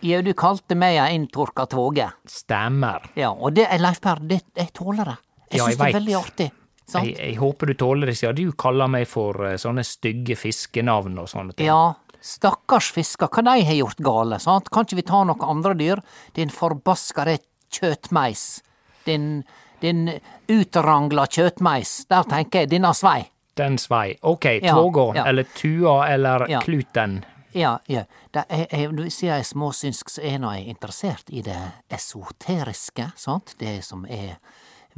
Ja, 0.00 0.22
du 0.22 0.32
kalte 0.38 0.74
meg 0.78 0.96
ei 0.98 1.14
inntørka 1.18 1.66
tvåge. 1.70 2.06
Stemmer. 2.26 3.04
Ja, 3.18 3.30
og 3.34 3.54
det 3.54 3.66
er 3.70 3.78
Leif 3.82 4.00
Per, 4.00 4.22
det, 4.22 4.40
jeg 4.56 4.72
tåler 4.72 5.04
det. 5.04 5.16
Jeg 5.52 5.58
Ja, 5.58 5.64
syns 5.66 5.76
jeg 5.76 5.78
det 5.78 5.88
er 5.88 5.98
veldig 6.00 6.16
artig. 6.18 6.48
Jeg, 6.94 7.14
jeg 7.18 7.34
håper 7.36 7.66
du 7.66 7.74
tåler 7.74 8.06
det, 8.08 8.16
siden 8.16 8.36
du 8.38 8.52
kaller 8.56 8.88
meg 8.88 9.06
for 9.10 9.36
eh, 9.44 9.56
sånne 9.60 9.84
stygge 9.84 10.36
fiskenavn 10.40 11.18
og 11.20 11.28
sånne 11.28 11.52
ting. 11.58 11.66
Ja, 11.68 11.94
stakkars 12.24 12.88
fisker, 12.96 13.28
hva 13.28 13.44
de 13.44 13.64
har 13.68 13.76
gjort 13.76 14.00
gale, 14.02 14.38
sant? 14.40 14.70
Kan 14.72 14.86
ikke 14.88 14.96
vi 15.02 15.06
ta 15.10 15.20
noen 15.28 15.44
andre 15.44 15.74
dyr? 15.78 16.00
Din 16.34 16.48
forbaskede 16.50 17.36
kjøtmeis. 17.70 18.62
Din, 19.06 19.44
din 19.82 20.08
utrangla 20.48 21.26
kjøtmeis. 21.26 22.06
Der 22.10 22.22
tenker 22.28 22.64
jeg, 22.64 22.70
denne 22.70 22.94
svei. 22.94 23.24
Den 23.58 23.78
svei. 23.78 24.16
Ok, 24.22 24.44
Ja, 24.62 24.74
tvåga, 24.74 25.14
ja. 25.16 25.24
eller 25.26 25.44
tua, 25.54 26.08
eller 26.12 26.46
Ja. 26.50 26.60
kluten. 26.60 27.24
Ja, 27.54 27.78
ja. 27.88 28.02
Det 28.32 28.44
er, 28.50 28.66
jeg, 28.70 29.10
sier 29.12 29.32
jeg 29.32 29.40
er 29.40 29.44
småsynsk, 29.48 30.10
så 30.12 30.22
er 30.22 30.38
nå 30.38 30.52
jeg 30.54 30.68
interessert 30.68 31.30
i 31.32 31.40
det 31.42 31.56
esoteriske, 31.90 33.12
sant? 33.16 33.54
Det 33.58 33.78
som 33.84 34.04
er 34.06 34.36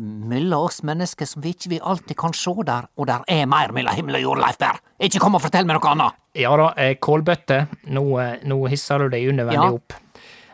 mellom 0.00 0.64
oss 0.66 0.80
mennesker 0.86 1.26
som 1.28 1.42
vi 1.44 1.52
ikke 1.54 1.68
vi 1.74 1.78
alltid 1.80 2.16
kan 2.16 2.32
se 2.36 2.52
der, 2.66 2.86
og 2.96 3.06
der 3.10 3.24
er 3.28 3.46
mer 3.50 3.72
mellom 3.76 3.94
himmel 3.94 4.16
og 4.16 4.22
jord, 4.22 4.38
Leif 4.40 4.58
Berr. 4.58 4.78
Ikke 5.00 5.20
kom 5.20 5.34
og 5.36 5.42
fortell 5.44 5.66
meg 5.68 5.76
noe 5.76 5.90
annet! 5.92 6.12
Ja 6.40 6.54
da, 6.56 6.70
eh, 6.76 6.94
kålbøtte. 6.96 7.66
Nå, 7.92 8.04
eh, 8.22 8.38
nå 8.48 8.60
hisser 8.70 8.98
du 8.98 9.08
deg 9.12 9.28
unødvendig 9.28 9.54
Ja. 9.54 9.72
opp. 9.72 9.92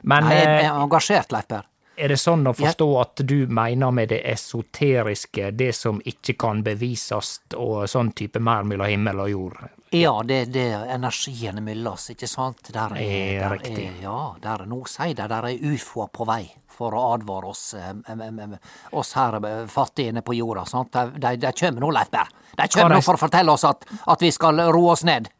Men 0.02 0.24
Nei, 0.24 0.34
jeg 0.34 0.46
eh, 0.46 0.66
er 0.70 0.80
engasjert, 0.82 1.32
Leif 1.32 1.46
Berr. 1.48 1.64
Er 1.96 2.12
det 2.12 2.18
sånn 2.20 2.46
å 2.46 2.52
forstå 2.56 2.88
at 3.00 3.22
du 3.28 3.46
mener 3.48 3.94
med 3.94 4.10
det 4.12 4.20
esoteriske, 4.30 5.50
det 5.56 5.72
som 5.76 6.00
ikke 6.04 6.36
kan 6.38 6.62
bevises, 6.66 7.38
og 7.56 7.88
sånn 7.90 8.12
type 8.16 8.42
mer 8.42 8.66
mellom 8.68 8.90
himmel 8.90 9.24
og 9.24 9.32
jord? 9.32 9.58
Ja, 9.94 10.12
det, 10.26 10.44
det 10.52 10.66
er 10.74 10.92
energiene 10.96 11.62
mellom 11.64 11.94
oss, 11.94 12.10
ikke 12.12 12.28
sant? 12.28 12.68
Der 12.74 12.96
er, 12.96 13.00
Er 13.00 13.42
der 13.44 13.56
riktig. 13.56 13.88
Er, 13.88 13.98
ja, 14.02 14.20
der 14.42 14.64
er, 14.64 14.70
nå 14.70 14.82
sier 14.90 15.14
de 15.16 15.28
der 15.30 15.50
er 15.52 15.68
ufoer 15.72 16.10
på 16.12 16.26
vei 16.28 16.44
for 16.76 16.92
å 16.92 17.04
advare 17.14 17.52
oss, 17.52 17.62
eh, 17.74 17.92
oss 18.92 19.14
her 19.16 19.38
fattigene 19.38 19.68
fattige 19.72 20.12
inne 20.12 20.22
på 20.26 20.34
jorda. 20.36 20.66
sant? 20.68 20.92
De, 20.92 21.20
de, 21.22 21.36
de 21.40 21.52
kommer 21.56 21.86
nå, 21.86 21.90
Leif 21.94 22.10
Berr. 22.12 22.28
De 22.56 22.68
kommer 22.72 22.96
nå 22.96 23.00
for 23.04 23.16
å 23.16 23.20
fortelle 23.20 23.52
oss 23.52 23.64
at, 23.64 23.86
at 24.06 24.22
vi 24.22 24.32
skal 24.34 24.60
roe 24.74 24.92
oss 24.92 25.04
ned. 25.08 25.30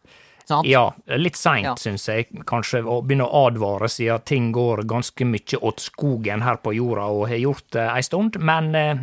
Sant? 0.46 0.66
Ja, 0.70 0.92
litt 1.18 1.34
seint, 1.36 1.64
Ja. 1.66 1.74
syns 1.74 2.04
jeg, 2.06 2.28
kanskje, 2.46 2.84
å 2.86 3.00
begynne 3.02 3.26
å 3.26 3.46
advare, 3.48 3.88
siden 3.90 4.22
ting 4.24 4.52
går 4.54 4.84
ganske 4.86 5.26
mye 5.26 5.58
åt 5.60 5.80
skogen 5.82 6.42
her 6.46 6.56
på 6.62 6.74
jorda, 6.76 7.06
og 7.10 7.28
har 7.28 7.36
gjort 7.42 7.70
det 7.74 7.86
ei 7.96 8.02
stund, 8.06 8.38
men 8.38 8.74
eh, 8.78 8.94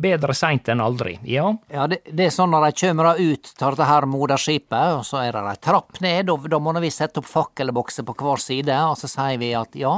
bedre 0.00 0.34
seint 0.34 0.66
enn 0.72 0.80
aldri. 0.80 1.18
Ja, 1.28 1.52
Ja, 1.70 1.86
det, 1.86 2.00
det 2.10 2.26
er 2.26 2.30
sånn 2.34 2.50
når 2.50 2.66
de 2.72 2.86
kommer 2.86 3.14
ut 3.20 3.42
til 3.54 3.70
dette 3.70 3.86
her 3.86 4.06
moderskipet, 4.10 4.96
og 4.98 5.04
så 5.06 5.22
er 5.22 5.32
det 5.38 5.44
ei 5.52 5.60
trapp 5.62 6.00
ned, 6.00 6.30
og 6.32 6.48
da 6.50 6.58
må 6.58 6.74
vi 6.80 6.90
sette 6.90 7.20
opp 7.22 7.26
fakkelbokser 7.30 8.02
på 8.08 8.14
hver 8.18 8.40
side, 8.42 8.74
og 8.90 8.96
så 8.98 9.06
sier 9.12 9.38
vi 9.38 9.52
at 9.54 9.76
ja, 9.78 9.94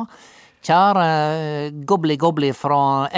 kjære 0.62 1.06
eh, 1.06 1.70
Gobli 1.88 2.16
Gobli 2.20 2.52
fra 2.52 3.08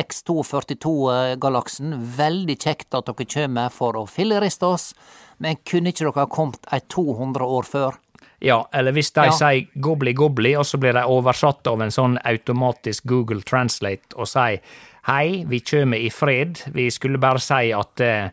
X242-galaksen, 0.84 1.94
veldig 2.16 2.56
kjekt 2.60 2.94
at 2.96 3.06
dere 3.10 3.26
kommer 3.34 3.72
for 3.74 3.96
å 3.98 4.06
filleriste 4.08 4.66
oss, 4.68 4.92
men 5.38 5.56
kunne 5.66 5.90
ikke 5.92 6.04
dere 6.06 6.12
ha 6.22 6.26
kommet 6.30 6.66
ei 6.72 6.80
200 6.88 7.44
år 7.44 7.62
før? 7.68 7.98
Ja, 8.44 8.64
eller 8.74 8.92
hvis 8.92 9.12
de 9.14 9.24
Ja. 9.24 9.30
sier 9.32 9.66
gobli 9.80 10.12
gobli, 10.12 10.54
og 10.56 10.64
så 10.64 10.78
blir 10.78 10.92
de 10.92 11.04
oversatt 11.08 11.66
av 11.66 11.80
en 11.80 11.90
sånn 11.90 12.18
automatisk 12.24 13.06
Google 13.06 13.40
Translate 13.42 14.14
og 14.16 14.26
sier 14.28 14.60
hei, 15.06 15.44
vi 15.48 15.60
kjem 15.60 15.94
i 15.94 16.10
fred, 16.10 16.60
vi 16.72 16.90
skulle 16.90 17.18
bare 17.20 17.40
si 17.40 17.72
at 17.72 18.00
eh, 18.00 18.28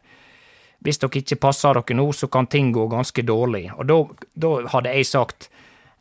hvis 0.83 0.97
dere 0.99 1.21
ikke 1.21 1.39
passer 1.39 1.73
dere 1.73 1.95
nå, 1.95 2.07
så 2.11 2.27
kan 2.31 2.47
ting 2.47 2.71
gå 2.73 2.87
ganske 2.89 3.21
dårlig. 3.23 3.71
Og 3.77 3.87
da, 3.87 4.67
hadde 4.73 4.93
jeg 4.95 5.05
sagt 5.05 5.49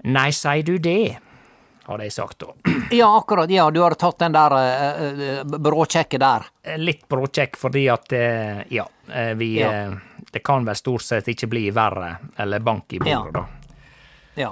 nei, 0.05 0.31
sier 0.31 0.63
du 0.65 0.79
det? 0.79 1.19
Hadde 1.91 2.07
jeg 2.07 2.15
sagt 2.15 2.39
da. 2.45 2.53
Ja, 2.95 3.09
akkurat, 3.19 3.51
ja, 3.51 3.65
du 3.71 3.81
har 3.83 3.95
tatt 3.99 4.19
den 4.23 4.35
der 4.35 4.55
uh, 4.55 5.21
eh, 5.27 5.43
bråkjekke 5.45 6.19
der. 6.23 6.47
Litt 6.79 7.05
bråkjekk 7.11 7.59
fordi 7.59 7.85
at 7.91 8.15
uh, 8.15 8.63
ja, 8.71 8.87
eh, 9.11 9.35
vi 9.39 9.57
Ja. 9.61 9.73
Uh, 9.91 9.99
Det 10.31 10.45
kan 10.47 10.63
vel 10.65 10.77
stort 10.79 11.03
sett 11.03 11.27
ikke 11.29 11.49
bli 11.51 11.71
verre, 11.75 12.13
eller 12.39 12.61
bank 12.63 12.93
i 12.95 12.99
bordet, 13.03 13.11
Ja. 13.13 13.31
da. 13.35 13.47
Ja. 14.39 14.51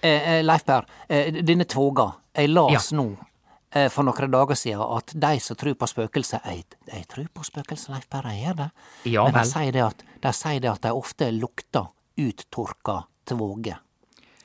Eh, 0.00 0.28
eh, 0.38 0.44
Leif 0.44 0.64
Per, 0.64 0.86
eh, 1.08 1.32
denne 1.44 1.64
tvoga. 1.64 2.12
Jeg 2.32 2.48
las 2.48 2.92
nå 2.92 3.16
eh, 3.70 3.88
for 3.90 4.04
noen 4.06 4.30
dager 4.30 4.54
siden 4.56 4.80
at 4.96 5.12
de 5.12 5.40
som 5.40 5.56
tror 5.56 5.74
på 5.74 5.86
spøkelser 5.90 6.40
Jeg, 6.46 6.64
jeg 6.86 7.06
tror 7.08 7.26
på 7.34 7.44
spøkelser, 7.44 7.92
Leif 7.92 8.08
Per, 8.08 8.22
jeg 8.30 8.44
gjør 8.46 8.56
det. 8.62 8.70
Ja 9.12 9.24
Men 9.24 9.34
de 9.34 9.44
sier 9.50 9.72
det 9.72 9.84
at 9.84 10.04
de, 10.22 10.32
sier 10.32 10.60
det 10.60 10.70
at 10.70 10.82
de 10.82 10.92
ofte 10.96 11.30
lukter 11.34 11.90
uttørka 12.16 13.02
tvåge. 13.28 13.76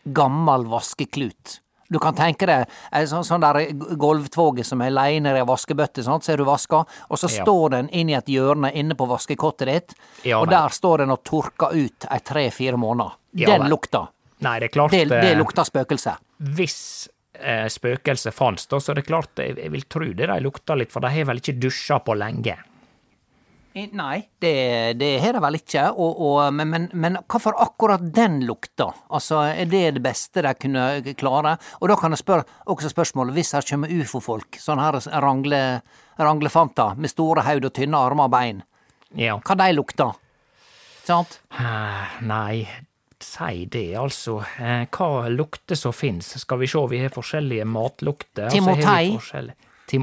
Gammel 0.04 0.66
vaskeklut. 0.68 1.62
Du 1.94 2.00
kan 2.02 2.16
tenke 2.18 2.48
deg 2.50 2.66
en 2.92 3.08
sånn, 3.10 3.24
sånn 3.28 3.44
der 3.44 3.60
gulvtvåge 4.00 4.66
som 4.66 4.82
er 4.82 4.92
leiner 4.94 5.38
i 5.38 5.44
ei 5.44 5.48
vaskebøtte, 5.48 6.04
sant, 6.06 6.26
så 6.26 6.34
er 6.34 6.42
du 6.42 6.46
vaska, 6.48 6.84
og 7.10 7.20
så 7.22 7.30
Ja. 7.30 7.44
står 7.46 7.70
den 7.78 7.90
inn 7.94 8.10
i 8.10 8.18
et 8.18 8.26
hjørne 8.34 8.74
inne 8.74 8.96
på 8.98 9.08
vaskekottet 9.08 9.68
ditt, 9.70 9.96
Ja 10.26 10.40
og 10.42 10.50
der 10.50 10.70
står 10.74 10.98
den 11.06 11.12
og 11.12 11.24
tørker 11.24 11.72
ut 11.74 12.08
ei 12.10 12.20
tre-fire 12.20 12.78
måneder. 12.78 13.14
Ja 13.36 13.58
Den 13.58 13.70
lukta. 13.70 14.08
Nei, 14.42 14.60
det 14.60 14.72
klart 14.74 14.92
Det, 14.92 15.08
det 15.10 15.32
eh, 15.32 15.38
lukter 15.38 15.64
spøkelse. 15.64 16.18
Hvis 16.42 17.10
eh, 17.40 17.68
spøkelset 17.70 18.34
fantes, 18.34 18.68
da, 18.68 18.78
så 18.78 18.92
er 18.92 18.96
det 18.96 19.06
klart 19.08 19.30
jeg, 19.40 19.56
jeg 19.58 19.72
vil 19.72 19.86
tro 19.88 20.06
det 20.14 20.28
de 20.28 20.40
lukter 20.44 20.76
litt, 20.76 20.92
for 20.92 21.00
de 21.02 21.10
har 21.14 21.26
vel 21.30 21.38
ikke 21.42 21.60
dusja 21.60 22.00
på 22.04 22.16
lenge. 22.18 22.58
Eh, 23.76 23.88
Nei, 23.98 24.20
det, 24.40 24.98
det 25.00 25.08
har 25.24 25.34
det 25.34 25.42
vel 25.42 25.56
ikke, 25.58 25.88
og, 25.98 26.20
og, 26.22 26.40
men, 26.54 26.70
men, 26.70 26.84
men 26.94 27.18
hvorfor 27.26 27.56
akkurat 27.64 28.04
den 28.14 28.44
lukta? 28.46 28.92
Altså, 29.10 29.40
er 29.50 29.66
det 29.72 29.96
det 29.96 30.04
beste 30.06 30.44
de 30.46 30.52
kunne 30.62 30.84
klare? 31.18 31.56
Og 31.82 31.90
da 31.90 31.98
kan 31.98 32.14
jeg 32.14 32.22
spørre 32.22 32.46
også 32.70 32.92
spørsmålet, 32.94 33.34
hvis 33.34 33.54
her 33.58 33.66
kommer 33.72 33.90
ufo-folk, 33.98 34.60
sånn 34.62 34.82
her 34.84 35.00
rangle, 35.26 35.64
ranglefanter 36.22 36.94
med 37.02 37.10
store 37.10 37.42
haud 37.48 37.66
og 37.66 37.74
tynne 37.74 37.98
armer 37.98 38.30
og 38.30 38.36
bein, 38.38 38.62
Ja. 39.18 39.40
hva 39.42 39.58
de 39.58 39.72
lukter? 39.74 40.14
Sant? 41.04 41.40
Nei, 42.22 42.64
si 43.20 43.66
det, 43.66 43.88
altså. 44.00 44.38
Eh, 44.60 44.86
Hva 44.94 45.28
lukter 45.34 45.76
som 45.80 45.94
fins? 45.94 46.30
Skal 46.46 46.62
vi 46.62 46.70
sjå, 46.70 46.86
vi 46.92 47.02
har 47.02 47.10
forskjellige 47.14 47.66
matlukter. 47.68 48.50
Timotei. 48.54 49.18
Tim 49.18 49.52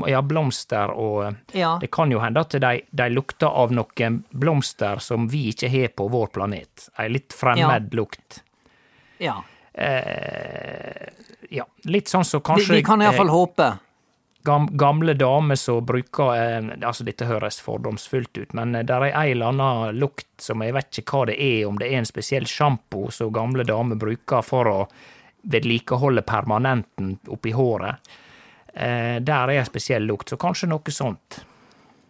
ja, 0.07 0.21
blomster 0.23 0.91
og 0.93 1.35
Ja. 1.57 1.79
Det 1.81 1.91
kan 1.91 2.11
jo 2.13 2.21
hende 2.21 2.41
at 2.41 2.51
de, 2.51 2.81
de 2.91 3.09
lukter 3.11 3.49
av 3.49 3.73
noen 3.73 4.21
blomster 4.31 4.99
som 5.01 5.29
vi 5.29 5.49
ikke 5.51 5.71
har 5.73 5.89
på 5.97 6.09
vår 6.13 6.27
planet. 6.37 6.89
Ei 6.99 7.09
litt 7.09 7.33
fremmed 7.33 7.95
lukt. 7.95 8.43
Ja. 9.19 9.41
Ja, 11.51 11.65
litt 11.85 12.09
sånn 12.11 12.25
som 12.25 12.41
så 12.41 12.45
kanskje 12.45 12.77
vi 12.79 12.83
kan 12.87 13.03
iallfall 13.03 13.31
eh, 13.31 13.33
håpe. 13.35 13.69
gam, 14.47 14.69
gamle 14.79 15.15
damer 15.15 15.59
som 15.59 15.85
bruker 15.87 16.35
eh, 16.37 16.69
Altså, 16.87 17.05
dette 17.07 17.27
høres 17.27 17.61
fordomsfullt 17.65 18.39
ut, 18.39 18.53
men 18.55 18.73
det 18.73 18.91
er 18.91 19.09
ei 19.11 19.31
eller 19.33 19.51
anna 19.55 19.91
lukt 19.91 20.29
som 20.43 20.63
jeg 20.63 20.75
vet 20.77 21.01
ikke 21.03 21.17
hva 21.17 21.27
det 21.31 21.39
er, 21.43 21.65
om 21.69 21.79
det 21.81 21.89
er 21.91 21.99
en 22.01 22.09
spesiell 22.09 22.47
sjampo 22.47 23.09
som 23.15 23.33
gamle 23.33 23.65
damer 23.65 23.99
bruker 24.01 24.43
for 24.47 24.71
å 24.71 24.79
vedlikeholde 25.51 26.23
permanenten 26.29 27.15
oppi 27.33 27.55
håret. 27.57 27.97
Eh, 28.75 29.19
der 29.21 29.51
er 29.55 29.61
en 29.61 29.69
spesiell 29.69 30.07
lukt, 30.07 30.31
så 30.31 30.39
kanskje 30.41 30.69
noe 30.71 30.95
sånt. 30.95 31.41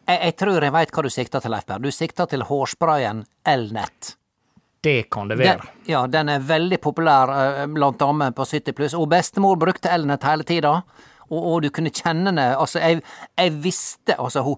Jeg, 0.07 0.19
jeg 0.25 0.37
tror 0.43 0.63
jeg 0.65 0.75
veit 0.75 0.91
hva 0.95 1.05
du 1.07 1.11
sikter 1.13 1.41
til, 1.45 1.55
Leif 1.55 1.67
Berr. 1.69 1.83
Du 1.85 1.91
sikter 1.95 2.27
til 2.31 2.43
hårsprayen 2.49 3.25
Elnett. 3.49 4.17
Det 4.81 5.11
kan 5.13 5.29
det 5.29 5.37
Den, 5.37 5.47
være. 5.61 5.69
ja, 5.91 6.07
den 6.09 6.29
er 6.33 6.41
veldig 6.41 6.79
populær 6.81 7.31
eh, 7.37 7.67
blant 7.69 7.99
damer 8.01 8.33
på 8.33 8.47
70 8.49 8.73
pluss, 8.77 8.95
og 8.97 9.09
bestemor 9.13 9.59
brukte 9.61 9.93
Elnett 9.93 10.25
hele 10.25 10.45
tida. 10.49 10.79
Og, 11.31 11.39
og 11.47 11.59
du 11.63 11.69
kunne 11.71 11.93
kjenne 11.95 12.33
det 12.35 12.47
Altså, 12.59 12.81
jeg, 12.83 13.03
jeg 13.39 13.53
visste 13.63 14.17
Altså, 14.19 14.43
hun, 14.43 14.57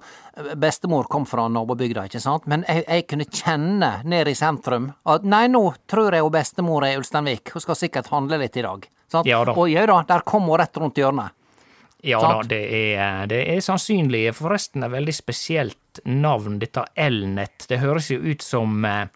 bestemor 0.56 1.04
kom 1.12 1.26
fra 1.28 1.44
nabobygda, 1.52 2.06
ikke 2.08 2.22
sant, 2.22 2.46
men 2.48 2.62
jeg, 2.64 2.86
jeg 2.86 3.04
kunne 3.10 3.26
kjenne 3.28 3.90
nede 4.08 4.32
i 4.32 4.38
sentrum 4.38 4.86
at 5.04 5.26
nei, 5.28 5.42
nå 5.52 5.60
tror 5.90 6.16
jeg 6.16 6.24
hun 6.24 6.32
bestemor 6.32 6.86
er 6.86 6.94
i 6.94 7.02
Ulsteinvik, 7.02 7.52
hun 7.52 7.66
skal 7.66 7.76
sikkert 7.76 8.08
handle 8.14 8.38
litt 8.40 8.56
i 8.56 8.64
dag. 8.64 8.86
Sant? 9.12 9.28
Ja 9.28 9.42
da. 9.44 9.52
Og 9.52 9.68
ja 9.68 9.84
da, 9.90 9.98
der 10.08 10.24
kom 10.24 10.48
hun 10.48 10.56
rett 10.62 10.80
rundt 10.80 10.96
hjørnet. 10.96 11.34
Ja 12.02 12.18
da, 12.20 12.40
det 12.42 12.58
er, 12.98 13.26
det 13.30 13.40
er 13.54 13.60
sannsynlig. 13.62 14.24
Forresten 14.34 14.82
et 14.82 14.90
veldig 14.90 15.14
spesielt 15.14 16.00
navn, 16.04 16.58
dette 16.58 16.82
Elnett. 16.98 17.68
Det 17.70 17.78
høres 17.78 18.08
jo 18.10 18.18
ut 18.18 18.42
som 18.42 18.84
eh, 18.84 19.06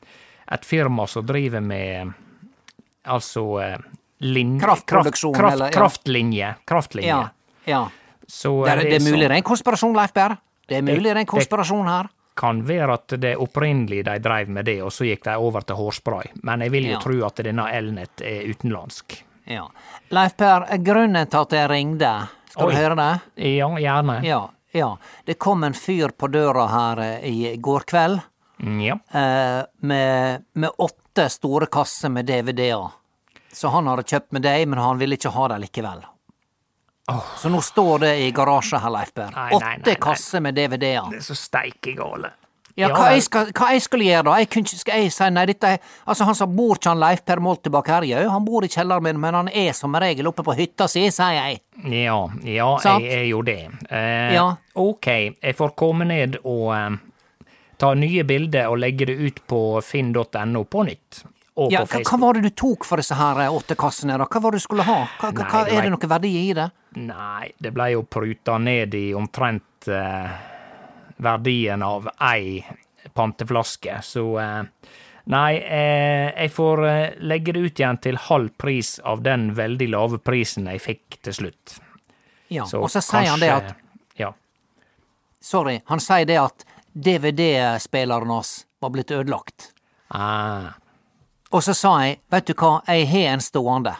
et 0.55 0.65
firma 0.65 1.07
som 1.11 1.27
driver 1.27 1.61
med 1.67 2.13
altså 3.11 3.45
eh, 3.63 3.79
lin, 4.19 4.57
Kraftproduksjon, 4.61 5.35
kraft, 5.35 5.43
kraft, 5.43 5.55
eller, 5.57 5.67
ja. 5.73 5.79
Kraftlinje. 5.81 6.55
Kraftlinje. 6.65 7.09
Ja. 7.09 7.29
ja. 7.65 7.83
Så 8.27 8.65
Det 8.65 8.73
er, 8.73 8.83
det 8.85 9.01
er 9.01 9.05
mulig 9.11 9.25
det 9.27 9.33
er 9.33 9.39
en 9.41 9.47
konspirasjon, 9.51 9.95
Leif 9.97 10.13
Berr. 10.15 10.37
Det 10.67 10.79
er 10.81 10.83
mulig 10.87 11.03
det 11.05 11.11
er 11.13 11.21
en 11.21 11.25
det- 11.27 11.31
konspirasjon 11.35 11.87
her. 11.91 12.09
kan 12.37 12.59
være 12.69 12.93
at 12.93 13.15
det 13.23 13.31
opprinnelig 13.41 14.03
de 14.05 14.19
dreiv 14.21 14.49
med 14.53 14.67
det, 14.69 14.83
og 14.85 14.91
så 14.93 15.07
gikk 15.09 15.23
de 15.25 15.37
over 15.41 15.63
til 15.65 15.77
hårspray. 15.79 16.27
Men 16.45 16.61
jeg 16.61 16.71
vil 16.75 16.85
jo 16.85 16.93
Ja. 16.93 16.99
tro 17.01 17.15
at 17.27 17.37
denne 17.37 17.65
Elnett 17.73 18.21
er 18.21 18.43
utenlandsk. 18.51 19.23
Ja. 19.47 19.63
Leif 20.11 20.37
Per, 20.37 20.67
grunnen 20.85 21.27
til 21.31 21.39
at 21.41 21.51
jeg 21.57 21.71
ringte, 21.71 22.11
skal 22.57 22.67
Oi. 22.71 22.75
du 22.75 22.81
høre 22.81 22.97
det? 22.99 23.11
Ja, 23.53 23.69
gjerne. 23.79 24.19
Ja, 24.27 24.41
ja. 24.73 24.91
Det 25.29 25.37
kom 25.39 25.63
en 25.65 25.77
fyr 25.77 26.09
på 26.17 26.29
døra 26.33 26.67
her 26.73 27.03
eh, 27.05 27.29
i 27.29 27.57
går 27.57 27.85
kveld 27.89 28.21
Mm, 28.57 28.79
Ja. 28.81 28.95
eh, 29.13 29.65
med, 29.85 30.45
med 30.57 30.71
åtte 30.81 31.27
store 31.29 31.67
kasser 31.69 32.09
med 32.09 32.25
DVD-er. 32.25 32.87
Så 33.53 33.69
han 33.69 33.87
hadde 33.87 34.03
kjøpt 34.09 34.33
med 34.33 34.43
deg, 34.49 34.63
men 34.69 34.79
han 34.81 34.97
ville 34.99 35.19
ikke 35.19 35.29
ha 35.35 35.49
dem 35.53 35.61
likevel. 35.61 36.01
Så 37.37 37.51
nå 37.53 37.61
står 37.63 37.99
det 38.03 38.15
i 38.25 38.31
garasjen 38.35 38.81
her, 38.83 38.91
Leif 38.91 39.13
nei, 39.21 39.51
Åtte 39.55 39.95
kasser 40.01 40.41
med 40.43 40.57
DVD-er. 40.57 41.07
Det 41.13 41.21
er 41.21 41.27
så 41.29 41.37
steike 41.39 41.93
gale. 42.01 42.33
Ja, 42.77 42.91
hva 42.93 43.07
jeg, 43.15 43.23
skal, 43.25 43.51
hva 43.57 43.71
jeg 43.73 43.83
skulle 43.87 44.05
gjøre 44.05 44.27
da? 44.29 44.35
Jeg 44.43 44.49
kunne 44.53 44.69
ikke, 44.69 44.79
skal 44.83 45.01
jeg 45.01 45.13
si 45.15 45.29
nei, 45.33 45.45
dette 45.49 45.69
er 45.73 45.79
Altså, 46.05 46.27
han 46.29 46.37
som 46.37 46.51
bor 46.57 46.77
ikke 46.77 46.91
han 46.93 47.01
Leif 47.01 47.23
Per 47.25 47.41
Molti 47.41 47.71
tilbake 47.71 47.95
her, 47.95 48.05
jau, 48.11 48.25
han 48.35 48.45
bor 48.45 48.67
i 48.67 48.69
kjelleren 48.69 49.07
min, 49.07 49.21
men 49.23 49.39
han 49.39 49.49
er 49.49 49.73
som 49.77 49.97
regel 49.97 50.29
oppe 50.29 50.45
på 50.45 50.55
hytta 50.59 50.85
si, 50.93 51.07
sier 51.15 51.39
jeg. 51.39 51.61
Ja, 51.89 52.19
ja, 52.45 52.67
Sant? 52.85 53.05
jeg 53.07 53.23
er 53.23 53.31
jo 53.31 53.41
det. 53.47 53.59
Eh, 53.89 54.35
Ja. 54.37 54.51
Ok, 54.77 55.09
jeg 55.41 55.57
får 55.57 55.73
komme 55.79 56.05
ned 56.05 56.37
og 56.45 56.67
eh, 56.77 56.99
ta 57.81 57.95
nye 57.97 58.27
bilder 58.29 58.69
og 58.69 58.77
legge 58.83 59.09
det 59.09 59.17
ut 59.25 59.41
på 59.49 59.63
finn.no 59.85 60.65
på 60.69 60.85
nytt. 60.91 61.23
Og 61.57 61.73
Ja, 61.73 61.87
på 61.89 61.97
hva, 61.97 62.03
hva 62.05 62.19
var 62.21 62.37
det 62.37 62.51
du 62.51 62.51
tok 62.53 62.85
for 62.85 63.01
disse 63.01 63.17
her 63.17 63.41
eh, 63.47 63.53
åtte 63.57 63.79
kassene, 63.81 64.19
da? 64.21 64.27
Hva 64.29 64.43
var 64.45 64.53
det 64.53 64.61
du 64.61 64.67
skulle 64.67 64.85
ha? 64.85 64.99
Hva, 65.23 65.33
Nei, 65.33 65.63
er 65.73 65.87
det 65.89 65.95
noe 65.95 66.11
verdi 66.13 66.35
i 66.43 66.53
det? 66.57 66.69
Nei, 67.01 67.49
det 67.57 67.73
ble 67.73 67.89
jo 67.95 68.05
pruta 68.05 68.59
ned 68.61 68.93
i 69.01 69.07
omtrent 69.17 69.89
eh, 69.89 70.37
verdien 71.17 71.83
av 71.83 72.09
ei 72.21 72.65
panteflaske, 73.15 74.01
så 74.03 74.25
eh, 74.43 74.63
Nei, 75.27 75.57
eh, 75.59 76.29
jeg 76.37 76.51
får 76.55 76.81
eh, 76.87 77.15
legge 77.27 77.51
det 77.57 77.61
ut 77.65 77.81
igjen 77.81 77.97
til 77.99 78.19
halv 78.29 78.53
pris 78.63 78.93
av 79.03 79.25
den 79.27 79.49
veldig 79.59 79.89
lave 79.91 80.21
prisen 80.23 80.69
jeg 80.71 80.79
fikk 80.85 81.17
til 81.27 81.35
slutt. 81.35 81.73
Ja, 82.55 82.63
og 82.79 82.87
så 82.93 83.03
sier 83.03 83.33
han 83.33 83.43
det 83.43 83.51
at 83.51 83.73
Ja. 84.21 84.31
Sorry, 85.43 85.81
han 85.91 85.99
sier 86.01 86.29
det 86.31 86.39
at 86.39 86.63
DVD-spilleren 86.95 88.31
hans 88.31 88.67
var 88.79 88.91
blitt 88.95 89.11
ødelagt. 89.11 89.73
Ah, 90.15 90.79
Og 91.51 91.63
så 91.63 91.75
sa 91.75 91.97
jeg, 92.05 92.21
vet 92.31 92.47
du 92.47 92.55
hva, 92.55 92.81
jeg 92.87 93.09
har 93.11 93.33
en 93.35 93.43
stående. 93.43 93.97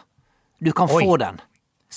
Du 0.63 0.73
kan 0.73 0.89
Oi. 0.91 1.03
få 1.05 1.17
den. 1.19 1.41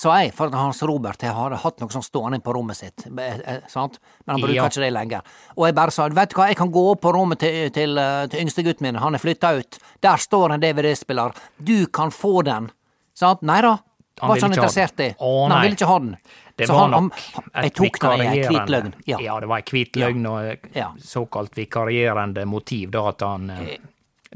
Sa 0.00 0.14
jeg, 0.22 0.30
for 0.32 0.48
at 0.48 0.54
Hans 0.56 0.78
Robert 0.88 1.20
jeg 1.20 1.34
hadde 1.36 1.58
hatt 1.60 1.80
noe 1.82 1.92
sånn 1.92 2.04
stående 2.06 2.38
på 2.40 2.54
rommet 2.56 2.78
sitt, 2.78 3.02
eh, 3.06 3.40
eh, 3.44 3.58
sant? 3.68 3.98
men 4.24 4.34
han 4.36 4.40
bruker 4.46 4.54
Ja. 4.56 4.68
ikke 4.70 4.80
det 4.86 4.92
lenger. 4.94 5.20
Og 5.58 5.66
jeg 5.66 5.74
bare 5.76 5.90
sa, 5.92 6.06
vet 6.08 6.30
du 6.30 6.36
hva, 6.38 6.46
jeg 6.48 6.56
kan 6.56 6.70
gå 6.72 6.84
opp 6.92 7.02
på 7.02 7.12
rommet 7.12 7.38
til, 7.42 7.68
til, 7.70 7.98
eh, 7.98 8.26
til 8.32 8.40
yngstegutten 8.46 8.80
min, 8.86 8.94
han 9.02 9.14
er 9.14 9.18
flytta 9.20 9.50
ut. 9.58 9.78
Der 10.00 10.16
står 10.16 10.54
en 10.54 10.60
DVD-spiller, 10.62 11.34
du 11.62 11.86
kan 11.88 12.08
få 12.10 12.42
den. 12.48 12.70
Sant? 13.14 13.42
Nei 13.42 13.60
da, 13.60 13.74
Han 14.20 14.28
var 14.30 14.36
ikke 14.36 14.42
han 14.48 14.52
interessert 14.56 15.00
i. 15.00 15.08
men 15.08 15.16
Å, 15.20 15.48
Nei, 15.48 15.54
han 15.56 15.62
ville 15.66 15.76
ikke 15.76 15.86
ha 15.92 15.98
den. 15.98 16.16
det 16.56 16.66
Så 16.68 16.72
var 16.72 16.80
han- 16.88 16.90
nok 16.90 17.12
han- 17.34 17.62
Jeg 17.64 17.74
tok 17.74 17.98
den 18.00 18.20
i 18.20 18.26
ei 18.26 18.48
hvit 18.48 18.68
løgn. 18.68 18.94
Ja. 19.06 19.18
Ja, 19.18 19.40
det 19.40 19.48
var 19.48 19.56
ei 19.56 19.62
hvit 19.62 19.92
løgn 19.96 20.26
og 20.26 20.58
Ja. 20.74 20.92
såkalt 20.98 21.54
vikarierende 21.54 22.46
motiv, 22.46 22.90
da 22.90 23.08
at 23.08 23.20
han. 23.20 23.52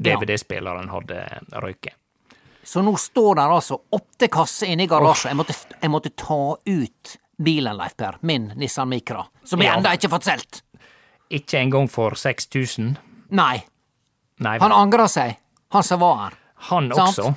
DVD-spilleren 0.01 0.89
hadde 0.89 1.19
røyket. 1.53 1.93
Så 2.65 2.81
nå 2.81 2.95
står 2.97 3.35
der 3.37 3.51
altså 3.53 3.77
åtte 3.93 4.27
kasser 4.33 4.71
inne 4.73 4.87
i 4.87 4.89
garasjen. 4.89 5.29
Jeg 5.31 5.37
måtte, 5.37 5.55
jeg 5.81 5.91
måtte 5.93 6.11
ta 6.17 6.39
ut 6.65 7.17
bilen, 7.37 7.77
Leif 7.77 7.93
Per. 7.99 8.17
Min 8.25 8.47
Nissan 8.57 8.89
Micra. 8.89 9.25
Som 9.45 9.61
jeg 9.61 9.69
Ja. 9.69 9.75
ennå 9.77 9.91
ikke 9.93 10.09
fått 10.09 10.23
solgt. 10.25 10.63
Ikke 11.29 11.59
engang 11.61 11.87
for 11.89 12.15
6000. 12.15 12.95
Nei. 13.29 13.63
Nei, 14.39 14.57
Han 14.59 14.71
angrer 14.71 15.07
seg, 15.07 15.37
han 15.71 15.83
som 15.83 15.99
var 16.01 16.17
her. 16.23 16.33
han 16.69 16.89
sant? 16.93 17.19
også. 17.19 17.35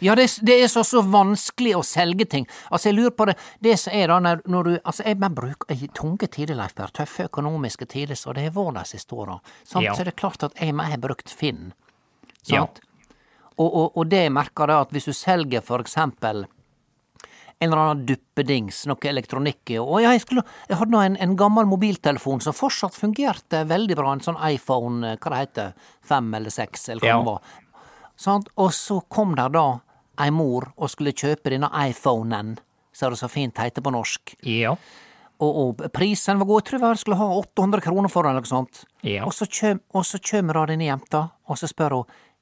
Ja, 0.00 0.14
det, 0.14 0.24
det 0.42 0.54
er 0.62 0.68
så, 0.72 0.80
så 0.86 1.02
vanskelig 1.04 1.74
å 1.76 1.82
selge 1.84 2.24
ting. 2.24 2.46
Altså, 2.70 2.88
jeg 2.88 2.94
lurer 2.96 3.10
på 3.10 3.26
det 3.28 3.34
Det 3.60 3.74
som 3.78 3.92
er 3.92 4.06
da, 4.08 4.18
når, 4.18 4.40
når 4.48 4.62
du 4.64 4.70
Altså, 4.84 5.04
jeg 5.04 5.18
men 5.20 5.34
bruker 5.34 5.74
i 5.76 5.88
tunge 5.92 6.26
tider, 6.32 6.54
Leif 6.56 6.74
Per, 6.74 6.88
tøffe 6.88 7.26
økonomiske 7.28 7.84
tider, 7.86 8.14
så 8.16 8.32
det 8.32 8.44
har 8.46 8.54
vært 8.56 8.78
de 8.78 8.84
siste 8.88 9.12
åra, 9.12 9.36
sant, 9.64 9.84
Ja. 9.84 9.92
så 9.94 10.00
er 10.00 10.04
det 10.08 10.16
klart 10.16 10.42
at 10.42 10.54
jeg 10.58 10.72
har 10.74 10.96
brukt 10.98 11.28
Finn. 11.28 11.72
Ja. 12.48 12.66
Og, 13.60 13.68
og, 13.68 13.98
og 14.00 14.08
det 14.08 14.22
jeg 14.24 14.32
merker 14.32 14.70
da, 14.70 14.78
at 14.86 14.92
hvis 14.94 15.10
du 15.10 15.12
selger 15.16 15.60
for 15.66 15.82
eksempel 15.84 16.46
en 17.60 17.66
eller 17.68 17.80
annen 17.82 18.06
duppedings, 18.08 18.86
noe 18.88 19.04
elektronikk 19.10 19.74
og 19.82 19.98
ja, 20.00 20.14
jeg, 20.14 20.22
skulle, 20.24 20.44
jeg 20.70 20.78
hadde 20.80 20.94
nå 20.94 21.02
en, 21.04 21.18
en 21.20 21.34
gammel 21.36 21.66
mobiltelefon 21.68 22.40
som 22.40 22.56
fortsatt 22.56 22.96
fungerte 22.96 23.66
veldig 23.68 23.98
bra, 23.98 24.14
en 24.16 24.22
sånn 24.24 24.38
iPhone, 24.48 25.04
eh, 25.10 25.18
hva 25.20 25.32
det 25.34 25.40
heter, 25.42 25.74
fem 26.08 26.30
eller 26.38 26.54
seks, 26.54 26.86
eller 26.88 27.04
hva 27.04 27.10
Ja. 27.10 27.18
det 27.20 27.28
var. 27.28 27.52
Sant? 28.20 28.48
Og 28.56 28.72
så 28.76 28.96
kom 29.12 29.36
der 29.36 29.52
da 29.52 29.66
ei 30.24 30.30
mor 30.32 30.70
og 30.76 30.88
skulle 30.92 31.12
kjøpe 31.12 31.52
denne 31.52 31.68
iPhonen, 31.84 32.56
som 32.96 33.12
det 33.12 33.20
så 33.20 33.28
fint 33.32 33.60
heter 33.60 33.84
på 33.84 33.92
norsk. 33.92 34.34
Ja. 34.48 34.72
Og, 35.40 35.60
og 35.60 35.84
prisen 35.92 36.40
var 36.40 36.48
god, 36.48 36.62
jeg 36.64 36.68
tror 36.80 36.88
jeg 36.94 37.00
skulle 37.04 37.20
ha 37.20 37.28
800 37.44 37.84
kroner 37.84 38.12
for 38.12 38.24
den, 38.24 38.34
eller 38.38 38.44
noe 38.44 38.54
sånt. 38.56 38.82
Ja. 39.04 39.24
Og 39.28 39.36
så 39.36 40.20
kjem 40.24 40.52
da 40.52 40.64
denne 40.68 40.88
jenta, 40.88 41.26
og 41.48 41.60
så 41.60 41.68
spør 41.68 42.00
hun, 42.00 42.18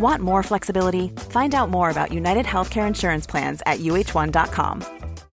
Want 0.00 0.22
more 0.22 0.42
flexibility? 0.42 1.08
Find 1.30 1.54
out 1.54 1.70
more 1.70 1.90
about 1.90 2.12
United 2.12 2.46
Healthcare 2.46 2.86
Insurance 2.86 3.26
Plans 3.26 3.62
at 3.64 3.78
uh1.com. 3.78 4.82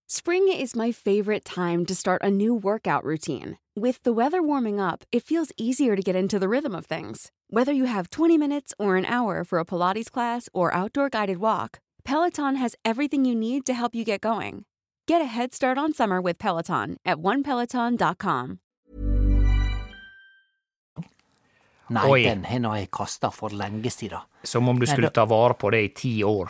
Spring 0.09 0.47
is 0.51 0.75
my 0.75 0.91
favorite 0.91 1.45
time 1.45 1.85
to 1.85 1.93
start 1.93 2.23
a 2.23 2.31
new 2.31 2.55
workout 2.55 3.03
routine. 3.03 3.57
With 3.75 4.01
the 4.03 4.13
weather 4.13 4.41
warming 4.41 4.79
up, 4.79 5.03
it 5.11 5.23
feels 5.23 5.51
easier 5.57 5.95
to 5.95 6.01
get 6.01 6.15
into 6.15 6.39
the 6.39 6.49
rhythm 6.49 6.73
of 6.73 6.85
things. 6.85 7.31
Whether 7.49 7.73
you 7.73 7.85
have 7.85 8.09
20 8.09 8.37
minutes 8.37 8.73
or 8.79 8.95
an 8.95 9.05
hour 9.05 9.43
for 9.43 9.59
a 9.59 9.65
Pilates 9.65 10.09
class 10.09 10.49
or 10.53 10.73
outdoor 10.73 11.09
guided 11.09 11.37
walk, 11.37 11.79
Peloton 12.03 12.55
has 12.55 12.75
everything 12.85 13.25
you 13.25 13.35
need 13.35 13.65
to 13.65 13.73
help 13.73 13.93
you 13.93 14.03
get 14.03 14.21
going. 14.21 14.63
Get 15.07 15.21
a 15.21 15.25
head 15.25 15.53
start 15.53 15.77
on 15.77 15.93
summer 15.93 16.19
with 16.21 16.39
Peloton 16.39 16.97
at 17.05 17.17
onepeloton.com. 17.17 18.59
Nei, 21.89 22.03
Oi. 22.09 22.23
den 22.23 22.43
har 22.43 22.59
nå 22.59 22.73
jeg 22.75 22.89
kasta 22.91 23.29
for 23.31 23.49
lenge 23.49 23.89
siden. 23.93 24.19
Som 24.43 24.67
om 24.69 24.79
du 24.79 24.85
skulle 24.85 25.09
ta 25.13 25.23
vare 25.25 25.53
på 25.55 25.71
det 25.71 25.81
i 25.85 25.89
ti 25.95 26.23
år. 26.23 26.49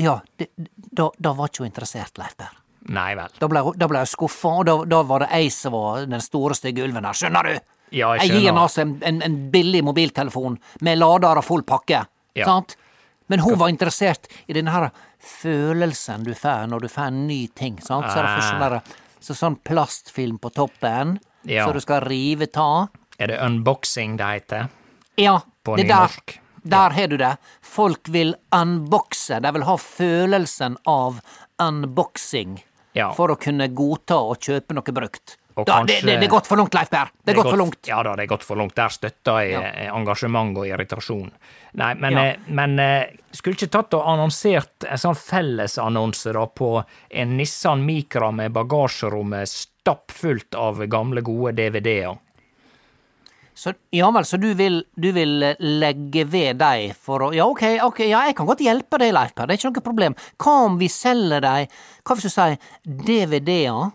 Ja, 0.00 0.20
det, 0.38 0.46
da, 0.94 1.10
da 1.18 1.32
var 1.34 1.48
ikke 1.50 1.64
hun 1.64 1.70
interessert, 1.72 2.16
Leif 2.18 2.36
Per. 2.38 2.54
Nei 2.88 3.14
vel. 3.18 3.28
Da 3.38 3.48
ble, 3.48 3.60
hun- 3.66 3.76
da 3.76 3.86
ble 3.90 4.04
skuffa, 4.06 4.48
og 4.60 4.64
da, 4.66 4.76
da 4.84 5.02
var 5.02 5.18
det 5.26 5.28
jeg 5.34 5.50
som 5.52 5.72
var 5.72 6.06
den 6.06 6.20
store, 6.24 6.54
stygge 6.54 6.84
ulven 6.86 7.04
her, 7.04 7.12
skjønner 7.12 7.42
du? 7.50 7.58
Ja, 7.90 8.12
jeg 8.16 8.28
Jeg 8.28 8.40
gir 8.40 8.46
henne 8.48 8.60
altså 8.62 8.80
en, 8.84 8.94
en, 9.02 9.22
en 9.22 9.36
billig 9.50 9.82
mobiltelefon 9.84 10.58
med 10.80 10.98
lader 10.98 11.36
og 11.40 11.44
full 11.44 11.62
pakke, 11.62 12.06
Ja. 12.36 12.44
sant? 12.46 12.76
Men 13.28 13.40
hun 13.40 13.58
var 13.58 13.68
interessert 13.68 14.26
i 14.48 14.52
den 14.56 14.68
her 14.72 14.90
følelsen 15.42 16.24
du 16.24 16.32
får 16.34 16.66
når 16.70 16.80
du 16.86 16.88
får 16.88 17.10
en 17.10 17.26
ny 17.28 17.46
ting, 17.58 17.76
sant? 17.84 18.06
Så 18.08 18.18
er 18.22 18.28
det 18.28 18.44
sånn, 18.46 18.62
der, 18.64 18.80
så 19.20 19.36
sånn 19.36 19.56
plastfilm 19.64 20.38
på 20.40 20.50
toppen, 20.54 21.18
Ja. 21.44 21.66
så 21.66 21.72
du 21.74 21.80
skal 21.80 22.00
rive 22.08 22.46
ta. 22.52 22.88
Er 23.18 23.26
det 23.28 23.38
unboxing 23.42 24.16
det 24.16 24.26
heter? 24.26 24.68
Ja, 25.18 25.40
På 25.66 25.74
det 25.76 25.88
der, 25.88 26.06
nynorsk. 26.06 26.36
der 26.62 26.90
har 26.94 27.08
du 27.10 27.16
det. 27.20 27.32
Folk 27.62 28.08
vil 28.14 28.34
unboxe, 28.54 29.40
de 29.42 29.52
vil 29.56 29.66
ha 29.66 29.76
følelsen 29.82 30.76
av 30.86 31.20
unboxing 31.58 32.60
Ja. 32.94 33.12
for 33.14 33.28
å 33.34 33.36
kunne 33.38 33.68
godta 33.68 34.14
å 34.16 34.34
kjøpe 34.38 34.74
noe 34.78 34.94
brukt. 34.94 35.36
Og 35.58 35.66
Da, 35.66 35.82
det, 35.82 35.96
kanskje- 35.98 36.06
det, 36.06 36.20
det 36.20 36.26
er 36.28 36.30
gått 36.30 36.46
for 36.46 36.56
langt, 36.56 36.74
Leif 36.74 36.88
Per. 36.90 37.08
Det 37.24 37.32
er 37.32 37.36
gått 37.42 37.50
for 37.50 37.56
langt. 37.58 37.86
Ja 37.88 38.02
da, 38.06 38.14
det 38.14 38.22
er 38.22 38.26
gått 38.30 38.44
for 38.46 38.56
langt. 38.56 38.74
Der 38.76 38.88
støtter 38.94 39.40
jeg 39.42 39.50
Ja. 39.52 39.60
eh, 39.60 39.90
engasjement 39.92 40.56
og 40.56 40.66
irritasjon. 40.66 41.32
Nei, 41.74 41.94
men, 41.94 42.12
Ja. 42.12 42.24
eh, 42.26 42.36
men 42.46 42.78
eh, 42.78 43.06
skulle 43.32 43.56
ikke 43.56 43.70
tatt 43.70 43.92
og 43.94 44.04
annonsert 44.06 44.84
en 44.88 44.96
sånn 44.96 45.16
fellesannonse 45.16 46.32
da 46.32 46.46
på 46.46 46.84
en 47.10 47.36
Nissan 47.36 47.84
Micra 47.84 48.30
med 48.32 48.52
bagasjerommet 48.52 49.48
stappfullt 49.48 50.54
av 50.54 50.78
gamle, 50.86 51.22
gode 51.22 51.56
DVD-er? 51.56 52.16
Så, 53.58 53.72
ja 53.90 54.06
vel, 54.14 54.26
så 54.28 54.38
du 54.38 54.52
vil, 54.54 54.84
du 54.94 55.08
vil 55.16 55.42
eh, 55.42 55.56
legge 55.58 56.22
ved 56.30 56.60
deg 56.60 56.92
for 56.94 57.26
å 57.26 57.32
Ja, 57.34 57.48
ok, 57.50 57.64
ok, 57.88 58.04
ja, 58.06 58.20
jeg 58.28 58.36
kan 58.38 58.46
godt 58.46 58.62
hjelpe 58.62 59.00
deg, 59.02 59.10
Leif 59.16 59.34
Per, 59.34 59.48
det 59.50 59.56
er 59.56 59.58
ikke 59.62 59.72
noe 59.72 59.86
problem. 59.88 60.18
Hva 60.38 60.58
om 60.68 60.76
vi 60.78 60.86
selger 60.92 61.42
deg, 61.42 61.72
hva 62.06 62.16
hvis 62.18 62.28
du 62.28 62.34
sier 62.34 62.60
DVD-er 62.86 63.88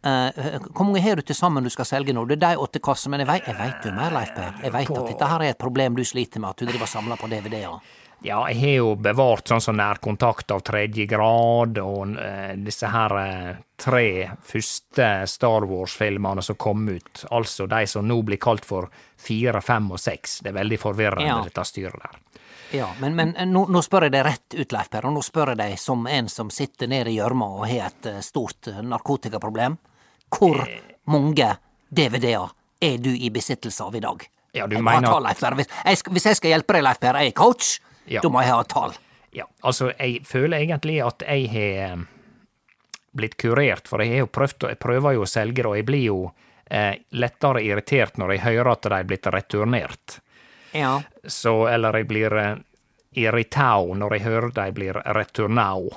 Eh, 0.00 0.60
Hvor 0.72 0.86
mange 0.88 1.00
har 1.04 1.16
du 1.16 1.22
til 1.22 1.36
sammen 1.36 1.64
du 1.64 1.68
skal 1.72 1.84
selge 1.84 2.14
nå? 2.16 2.24
Det 2.24 2.38
er 2.38 2.54
de 2.54 2.64
åtte 2.64 2.80
kassene, 2.80 3.18
men 3.18 3.26
jeg 3.26 3.28
veit, 3.44 3.84
jo 3.84 3.92
mer, 3.92 4.14
Leif 4.14 4.32
Per. 4.32 4.54
Jeg 4.64 4.72
veit 4.72 4.92
at 4.96 5.08
dette 5.12 5.28
her 5.32 5.44
er 5.44 5.52
et 5.52 5.60
problem 5.60 5.98
du 5.98 6.04
sliter 6.08 6.40
med, 6.40 6.54
at 6.54 6.62
du 6.62 6.70
driver 6.70 6.86
og 6.86 6.92
samler 6.94 7.20
på 7.20 7.28
DVD-er. 7.28 7.76
Ja, 8.22 8.42
jeg 8.50 8.58
har 8.60 8.74
jo 8.82 8.88
bevart 9.00 9.48
sånn 9.48 9.62
som 9.64 9.78
nærkontakt 9.78 10.50
av 10.52 10.60
tredje 10.66 11.06
grad, 11.08 11.78
og 11.80 12.10
uh, 12.18 12.50
disse 12.60 12.90
her 12.92 13.14
uh, 13.16 13.54
tre 13.80 14.02
første 14.44 15.06
Star 15.30 15.64
Wars-filmene 15.70 16.42
som 16.44 16.58
kom 16.60 16.82
ut. 16.92 17.22
Altså 17.32 17.64
de 17.70 17.86
som 17.88 18.04
nå 18.06 18.18
blir 18.28 18.36
kalt 18.42 18.66
for 18.68 18.90
fire, 19.16 19.62
fem 19.64 19.88
og 19.90 20.00
seks. 20.02 20.40
Det 20.44 20.52
er 20.52 20.58
veldig 20.60 20.78
forvirrende, 20.82 21.26
Ja. 21.30 21.38
dette 21.48 21.64
styret 21.64 21.96
der. 22.02 22.18
Ja, 22.76 22.90
men, 23.00 23.16
men 23.18 23.32
eh, 23.36 23.48
nå, 23.50 23.64
nå 23.72 23.80
spør 23.82 24.04
jeg 24.06 24.12
deg 24.14 24.22
rett 24.28 24.54
ut, 24.54 24.72
Leif 24.76 24.90
Per, 24.92 25.08
og 25.08 25.16
nå 25.16 25.22
spør 25.26 25.54
jeg 25.54 25.58
deg 25.58 25.78
som 25.80 26.04
en 26.06 26.28
som 26.30 26.52
sitter 26.54 26.86
nede 26.92 27.10
i 27.10 27.16
gjørma 27.16 27.48
og 27.56 27.64
har 27.66 27.88
et 27.88 28.10
stort 28.22 28.68
narkotikaproblem. 28.86 29.74
Hvor 30.30 30.60
mange 31.10 31.48
DVD-er 31.90 32.52
er 32.80 32.98
du 33.02 33.10
i 33.16 33.30
besittelse 33.34 33.82
av 33.88 33.96
i 33.98 34.04
dag? 34.04 34.22
Ja, 34.54 34.66
du 34.66 34.76
Jeg 34.76 34.84
mener- 34.84 35.08
tall, 35.08 35.22
Leif 35.26 35.40
Per. 35.40 35.54
Hvis 35.58 35.66
jeg, 35.84 35.98
hvis 36.14 36.26
jeg 36.30 36.36
skal 36.38 36.50
hjelpe 36.54 36.76
deg, 36.76 36.84
Leif 36.86 37.00
Per, 37.00 37.18
jeg 37.24 37.32
er 37.32 37.38
coach, 37.40 37.78
Ja. 38.10 38.20
da 38.24 38.28
må 38.32 38.42
jeg 38.42 38.50
ha 38.50 38.60
et 38.64 38.72
tall. 38.72 38.94
Ja, 39.32 39.44
altså, 39.62 39.92
jeg 39.94 40.24
føler 40.26 40.58
egentlig 40.64 40.96
at 41.06 41.22
jeg 41.22 41.46
har 41.52 41.92
eh, 41.92 42.00
blitt 43.14 43.36
kurert, 43.38 43.86
for 43.88 44.02
jeg 44.02 44.16
har 44.16 44.24
jo 44.24 44.30
prøvd, 44.34 44.66
jeg 44.72 44.78
prøver 44.82 45.14
jo 45.14 45.22
å 45.22 45.30
selge 45.30 45.62
det, 45.62 45.66
og 45.70 45.76
jeg 45.78 45.86
blir 45.86 46.02
jo 46.08 46.16
eh, 46.70 46.96
lettere 47.14 47.62
irritert 47.62 48.18
når 48.18 48.34
jeg 48.34 48.42
hører 48.48 48.72
at 48.72 48.82
de 48.88 48.98
er 48.98 49.06
blitt 49.12 49.30
returnert. 49.30 50.18
Ja. 50.74 50.96
Så, 51.26 51.54
eller 51.70 52.00
jeg 52.00 52.08
blir 52.10 52.36
eh, 52.38 52.56
når 53.14 54.12
jeg 54.16 54.22
hører 54.26 54.50
de 54.54 54.66
blir 54.72 54.98
returnao, 55.14 55.88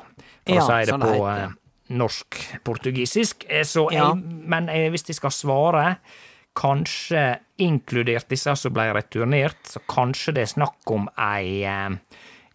for 0.46 0.56
Ja, 0.58 0.62
å 0.62 0.68
si 0.68 0.80
det 0.86 0.94
sånn 0.94 1.02
på 1.06 1.28
eh, 1.30 1.50
norsk-portugisisk. 1.94 3.46
Eh, 3.50 3.64
Så 3.64 3.90
Ja. 3.94 4.14
men 4.16 4.70
eh, 4.70 4.90
hvis 4.90 5.08
jeg 5.08 5.16
skal 5.16 5.32
svare, 5.32 5.98
kanskje 6.58 7.24
inkludert 7.64 8.30
disse 8.30 8.54
som 8.60 8.74
ble 8.76 8.92
returnert, 8.94 9.62
så 9.68 9.80
kanskje 9.90 10.34
det 10.38 10.42
er 10.46 10.52
snakk 10.54 10.92
om 10.94 11.08
ei 11.18 11.64
eh, 11.66 11.90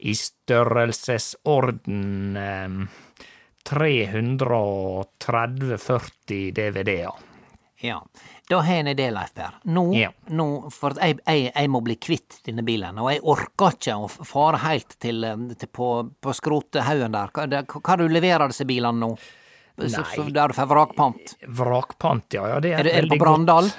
i 0.00 0.14
størrelsesorden 0.14 2.36
eh, 2.38 2.70
330-40 3.68 6.52
DVD-er. 6.54 7.10
Ja. 7.80 8.02
Da 8.50 8.56
har 8.64 8.72
jeg 8.74 8.80
en 8.80 8.88
idé, 8.90 9.04
Leif 9.14 9.34
Per. 9.36 9.52
Nå, 9.70 9.84
Ja. 9.94 10.08
nå 10.34 10.70
for 10.74 10.90
jeg, 10.98 11.18
jeg, 11.26 11.52
jeg 11.54 11.68
må 11.70 11.80
bli 11.84 11.94
kvitt 11.94 12.40
denne 12.46 12.62
bilen, 12.66 12.98
og 12.98 13.12
jeg 13.12 13.20
orker 13.22 13.70
ikke 13.76 13.94
å 13.94 14.08
fare 14.08 14.58
helt 14.64 14.96
til, 14.98 15.22
eh, 15.24 15.36
til 15.58 15.68
på, 15.68 16.10
på 16.20 16.32
skrotehaugen 16.34 17.12
der. 17.14 17.28
Hva, 17.34 17.46
det, 17.46 17.62
hva 17.70 17.96
du 18.00 18.08
leverer 18.08 18.48
disse 18.50 18.64
bilene 18.66 18.98
nå? 18.98 19.12
Så, 19.78 20.02
så 20.10 20.24
Nei. 20.24 20.32
der 20.34 20.48
du 20.50 20.54
får 20.58 20.66
vrakpant? 20.72 21.36
Vrakpant, 21.54 22.26
ja. 22.34 22.48
ja 22.50 22.58
det 22.58 22.72
er, 22.72 22.78
Er 22.80 22.84
det, 22.88 22.94
er 22.98 23.02
det 23.06 23.14
på 23.14 23.22
Brandal? 23.22 23.64
godt. 23.70 23.78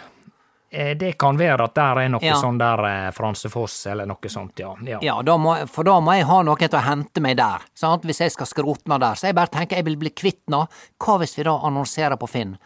Eh, 0.71 0.95
Det 0.97 1.17
kan 1.17 1.37
være 1.37 1.63
at 1.63 1.73
der 1.73 1.99
er 2.03 2.09
noe 2.09 2.21
Ja. 2.21 2.35
sånn 2.35 2.57
der 2.59 2.83
eh, 2.85 3.11
Fransefoss 3.11 3.87
eller 3.87 4.05
noe 4.05 4.29
sånt, 4.29 4.59
ja. 4.59 4.75
ja. 4.85 4.99
Ja, 5.01 5.21
da 5.23 5.37
må, 5.37 5.55
for 5.67 5.83
da 5.83 5.99
må 5.99 6.13
jeg 6.15 6.25
ha 6.29 6.41
noe 6.43 6.55
til 6.61 6.69
å 6.77 6.83
hente 6.85 7.21
meg 7.21 7.37
der, 7.37 7.59
sant? 7.73 8.03
hvis 8.05 8.19
jeg 8.21 8.31
skal 8.31 8.45
skrote 8.45 8.85
den 8.85 8.99
der. 9.01 9.15
Så 9.15 9.27
jeg 9.31 9.35
bare 9.35 9.47
tenker 9.49 9.77
jeg 9.77 9.85
vil 9.85 9.97
bli 9.97 10.09
kvitt 10.11 10.43
den. 10.47 10.67
Hva 10.99 11.17
hvis 11.19 11.35
vi 11.37 11.43
da 11.43 11.57
annonserer 11.65 12.17
på 12.21 12.29
Finn? 12.29 12.57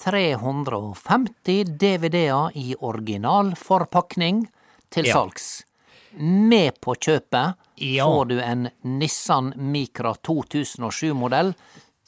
350 0.00 1.64
DVD-er 1.76 2.50
i 2.56 2.74
originalforpakning 2.80 4.46
til 4.90 5.06
Ja. 5.06 5.12
salgs. 5.14 5.64
Med 6.18 6.80
på 6.80 6.94
kjøpet 6.96 7.54
får 7.78 8.28
du 8.28 8.40
en 8.40 8.70
Nissan 8.82 9.52
Micra 9.56 10.14
2007-modell, 10.14 11.54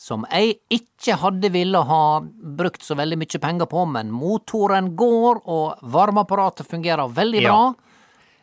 som 0.02 0.24
jeg 0.32 0.56
ikke 0.74 1.14
hadde 1.22 1.50
ville 1.54 1.78
ha 1.86 2.02
brukt 2.58 2.82
så 2.82 2.96
veldig 2.98 3.20
mye 3.20 3.38
penger 3.42 3.68
på, 3.70 3.84
men 3.86 4.08
motoren 4.10 4.88
går, 4.98 5.42
og 5.46 5.84
varmeapparatet 5.94 6.66
fungerer 6.66 7.12
veldig 7.14 7.42
Ja. 7.44 7.52
bra. 7.52 7.74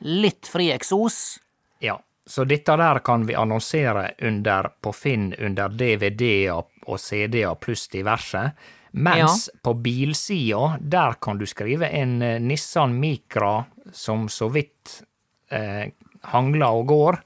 Litt 0.07 0.47
fri 0.47 0.69
eksos. 0.71 1.39
Ja, 1.83 1.97
så 2.25 2.45
dette 2.47 2.77
der 2.79 2.99
kan 3.03 3.25
vi 3.27 3.35
annonsere 3.35 4.13
under 4.21 4.69
på 4.81 4.93
Finn 4.95 5.33
under 5.37 5.67
DVD-er 5.69 6.63
og 6.87 6.99
CD-er 6.99 7.55
pluss 7.59 7.87
diverse. 7.91 8.53
Mens 8.91 9.49
på 9.61 9.73
bilsida, 9.83 10.77
der 10.81 11.19
kan 11.21 11.37
du 11.37 11.45
skrive 11.45 11.91
en 11.93 12.21
eh, 12.21 12.39
Nissan 12.39 12.95
Micra 12.99 13.65
som 13.93 14.29
så 14.29 14.47
vidt 14.49 15.03
eh, 15.51 15.91
hangler 16.31 16.71
og 16.79 16.87
går, 16.87 17.19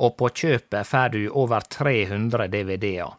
og 0.00 0.16
på 0.18 0.32
kjøpet 0.34 0.86
får 0.88 1.12
du 1.12 1.20
over 1.30 1.60
300 1.70 2.48
DVD-er. 2.48 3.12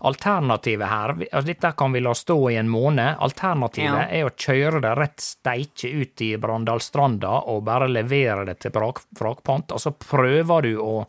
Alternativet 0.00 0.88
her, 0.88 1.08
altså 1.32 1.46
dette 1.48 1.72
kan 1.74 1.90
vi 1.92 1.98
la 2.00 2.12
stå 2.14 2.36
i 2.52 2.56
en 2.60 2.68
måned, 2.70 3.16
alternativet 3.18 3.98
Ja. 3.98 4.04
er 4.20 4.24
å 4.28 4.30
kjøre 4.30 4.80
det 4.84 4.92
rett 4.96 5.18
steike 5.20 5.88
ut 5.90 6.20
i 6.22 6.36
Brandalstranda 6.38 7.32
og 7.50 7.64
bare 7.66 7.88
levere 7.90 8.44
det 8.46 8.60
til 8.60 8.70
vrak- 8.70 9.02
vrakpant, 9.18 9.72
og 9.74 9.80
så 9.82 9.90
prøver 9.90 10.62
du 10.62 10.76
å, 10.78 11.02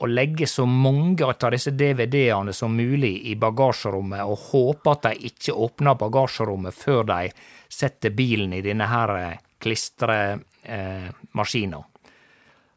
å 0.00 0.06
legge 0.10 0.46
så 0.50 0.66
mange 0.66 1.22
av 1.22 1.50
disse 1.54 1.70
DVD-ene 1.70 2.52
som 2.52 2.74
mulig 2.74 3.14
i 3.30 3.36
bagasjerommet, 3.36 4.24
og 4.26 4.38
håper 4.50 4.90
at 4.90 5.02
de 5.02 5.14
ikke 5.30 5.54
åpner 5.54 5.94
bagasjerommet 5.94 6.74
før 6.74 7.04
de 7.06 7.30
setter 7.68 8.10
bilen 8.10 8.52
i 8.52 8.60
denne 8.60 8.86
her 8.90 9.38
klistremaskina. 9.62 11.84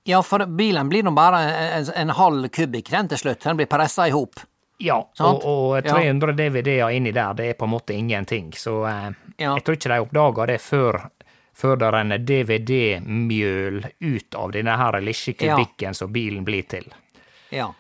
Ja, 0.06 0.22
for 0.22 0.46
bilen 0.46 0.90
blir 0.90 1.04
nå 1.04 1.12
bare 1.16 1.40
en, 1.80 1.86
en 1.96 2.10
halv 2.10 2.50
kubikk, 2.52 2.90
til 2.92 3.18
slutt. 3.18 3.40
Den 3.44 3.56
blir 3.58 3.70
pressa 3.72 4.08
i 4.08 4.12
hop. 4.12 4.36
Ja, 4.84 4.98
og, 5.24 5.46
og, 5.48 5.84
300 5.84 5.88
Ja. 5.88 5.94
300 5.96 6.34
DVD-er 6.40 6.90
inni 6.98 7.14
der, 7.16 7.34
det 7.38 7.46
er 7.50 7.54
på 7.60 7.66
en 7.70 7.72
måte 7.72 7.96
ingenting, 7.96 8.52
så 8.52 8.82
eh, 8.90 9.12
Ja. 9.38 9.54
jeg 9.56 9.64
tror 9.64 9.78
ikke 9.78 9.90
de 9.94 10.02
oppdager 10.04 10.48
det 10.52 10.58
før, 10.62 10.98
før 11.56 11.78
det 11.80 11.92
renner 11.94 12.18
DVD-mjøl 12.20 13.80
ut 14.02 14.36
av 14.36 14.52
denne 14.52 14.76
her 14.78 15.00
lille 15.02 15.34
kubikken 15.40 15.96
som 15.96 16.12
bilen 16.14 16.44
blir 16.46 16.68
til. 16.68 16.86
Ja. 17.54 17.72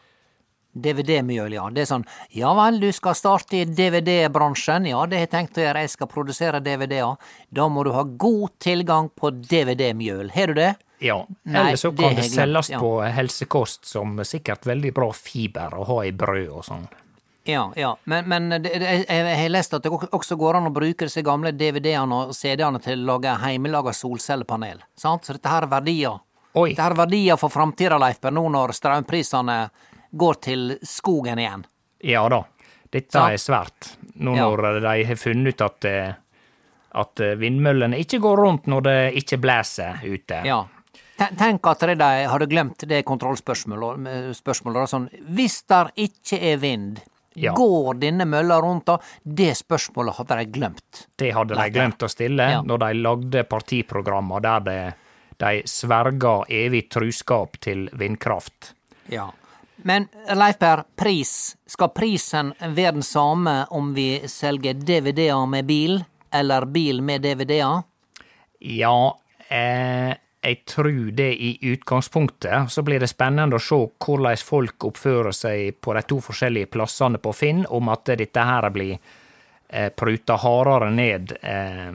DVD-mjøl, 0.74 1.54
ja. 1.54 1.68
Det 1.70 1.84
er 1.84 1.89
sånn 1.92 2.06
ja 2.34 2.50
vel, 2.58 2.80
du 2.82 2.89
skal 2.96 3.13
starte 3.18 3.60
i 3.60 3.66
DVD-bransjen. 3.70 4.88
Ja, 4.89 5.04
det 5.06 5.20
har 5.20 5.28
jeg 5.28 5.32
tenkt 5.36 5.60
å 5.60 5.66
gjøre, 5.68 5.84
jeg 5.86 5.92
skal 5.94 6.10
produsere 6.10 6.62
DVD-er. 6.66 7.20
Da 7.54 7.68
må 7.70 7.84
du 7.86 7.92
ha 7.94 8.04
god 8.04 8.56
tilgang 8.63 9.12
på 9.13 9.30
DVD-mjøl. 9.44 10.32
Har 10.34 10.48
du 10.50 10.54
det? 10.58 10.72
Ja, 11.04 11.28
eller 11.44 11.76
så 11.76 11.92
kan 11.92 12.16
det 12.16 12.24
selges 12.32 12.70
ja. 12.72 12.80
på 12.80 13.02
helsekost 13.04 13.86
som 13.86 14.22
sikkert 14.24 14.66
veldig 14.66 14.94
bra 14.96 15.10
fiber 15.13 15.76
å 15.76 15.88
ha 15.89 16.04
i 16.08 16.13
brød 16.16 16.50
og 16.50 16.63
sånn. 16.66 16.86
Ja, 17.44 17.74
ja. 17.76 17.98
Men, 18.04 18.30
men 18.30 18.52
jeg, 18.63 19.06
har 19.10 19.50
lest 19.50 19.74
at 19.76 19.84
det 19.84 19.92
også 19.92 20.36
går 20.39 20.62
an 20.62 20.70
å 20.70 20.74
bruke 20.74 21.08
disse 21.10 21.22
gamle 21.26 21.52
DVD-ene 21.52 22.20
og 22.22 22.36
CD-ene 22.36 22.80
til 22.84 23.04
å 23.04 23.18
lage 23.18 23.34
hjemmelaga 23.36 23.92
solcellepanel. 23.94 24.80
Sant? 24.96 25.28
Så 25.28 25.36
dette 25.36 25.52
her 25.52 25.68
er 25.68 25.74
verdier. 25.74 26.22
Oi. 26.54 26.70
Dette 26.72 26.86
her 26.86 26.96
er 26.96 27.02
verdier 27.04 27.39
for 27.42 27.52
framtida, 27.52 28.00
Leif 28.00 28.24
nå 28.32 28.46
når 28.54 28.76
strømprisene 28.78 29.58
går 30.12 30.39
til 30.46 30.76
skogen 30.88 31.42
igjen. 31.42 31.66
Ja 32.04 32.24
da, 32.32 32.44
dette 32.94 33.12
Sant? 33.18 33.34
er 33.34 33.42
svært. 33.42 33.94
Nå 34.16 34.38
Ja. 34.38 34.48
når 34.48 34.80
de 34.80 35.04
har 35.04 35.20
funnet 35.20 35.56
ut 35.56 35.62
at, 35.68 35.86
eh, 35.86 36.13
at 36.96 37.20
vindmøllene 37.38 38.00
ikke 38.00 38.22
går 38.24 38.38
rundt 38.38 38.68
når 38.72 38.82
det 38.88 38.98
ikke 39.24 39.42
blåser 39.42 40.00
ute. 40.06 40.46
Ja. 40.48 40.63
Ten- 41.30 41.38
Tenk 41.38 41.68
at 41.68 41.80
de 41.80 42.06
hadde 42.28 42.48
glemt 42.50 42.78
det 42.88 43.04
kontrollspørsmålet. 43.06 44.36
spørsmålet, 44.36 44.90
Sånn, 44.90 45.10
hvis 45.30 45.64
der 45.68 45.92
ikke 45.96 46.40
er 46.54 46.58
vind, 46.58 47.00
Ja. 47.36 47.54
går 47.54 48.00
denne 48.00 48.26
mølla 48.26 48.60
rundt 48.62 48.86
da? 48.86 48.98
Det 49.26 49.56
spørsmålet 49.58 50.16
hadde 50.18 50.38
de 50.38 50.46
glemt. 50.52 51.08
Det 51.18 51.34
hadde 51.34 51.56
de 51.56 51.70
glemt 51.72 51.98
å 51.98 52.10
stille 52.10 52.50
Ja. 52.52 52.62
når 52.62 52.78
de 52.80 52.94
lagde 52.94 53.44
partiprogrammer 53.50 54.42
der 54.42 54.60
de, 54.60 54.94
de 55.40 55.62
sverga 55.66 56.44
evig 56.50 56.90
truskap 56.90 57.58
til 57.60 57.90
vindkraft. 57.94 58.74
Ja. 59.10 59.32
Men 59.84 60.08
Leif 60.34 60.60
Per, 60.60 60.84
pris. 60.96 61.56
Skal 61.68 61.90
prisen 61.90 62.54
være 62.62 62.94
den 62.94 63.02
samme 63.02 63.66
om 63.72 63.94
vi 63.96 64.20
selger 64.28 64.74
DVD-er 64.76 65.48
med 65.50 65.66
bil, 65.66 66.06
eller 66.32 66.66
bil 66.66 67.02
med 67.02 67.22
DVD-er? 67.24 67.84
Ja, 68.62 69.12
eh, 69.50 70.14
jeg 70.43 70.65
tror 70.65 71.12
det 71.12 71.34
i 71.34 71.58
utgangspunktet. 71.62 72.71
Så 72.71 72.82
blir 72.82 72.99
det 72.99 73.08
spennende 73.08 73.56
å 73.56 73.63
se 73.63 73.79
hvordan 74.06 74.38
folk 74.43 74.88
oppfører 74.89 75.32
seg 75.32 75.77
på 75.79 75.93
de 75.95 76.03
to 76.08 76.19
forskjellige 76.23 76.71
plassene 76.73 77.19
på 77.23 77.32
Finn, 77.34 77.63
om 77.69 77.91
at 77.93 78.12
dette 78.19 78.43
her 78.43 78.67
blir 78.75 78.97
eh, 79.69 79.89
pruta 79.95 80.36
hardere 80.43 80.89
ned. 80.91 81.32
Eh, 81.41 81.93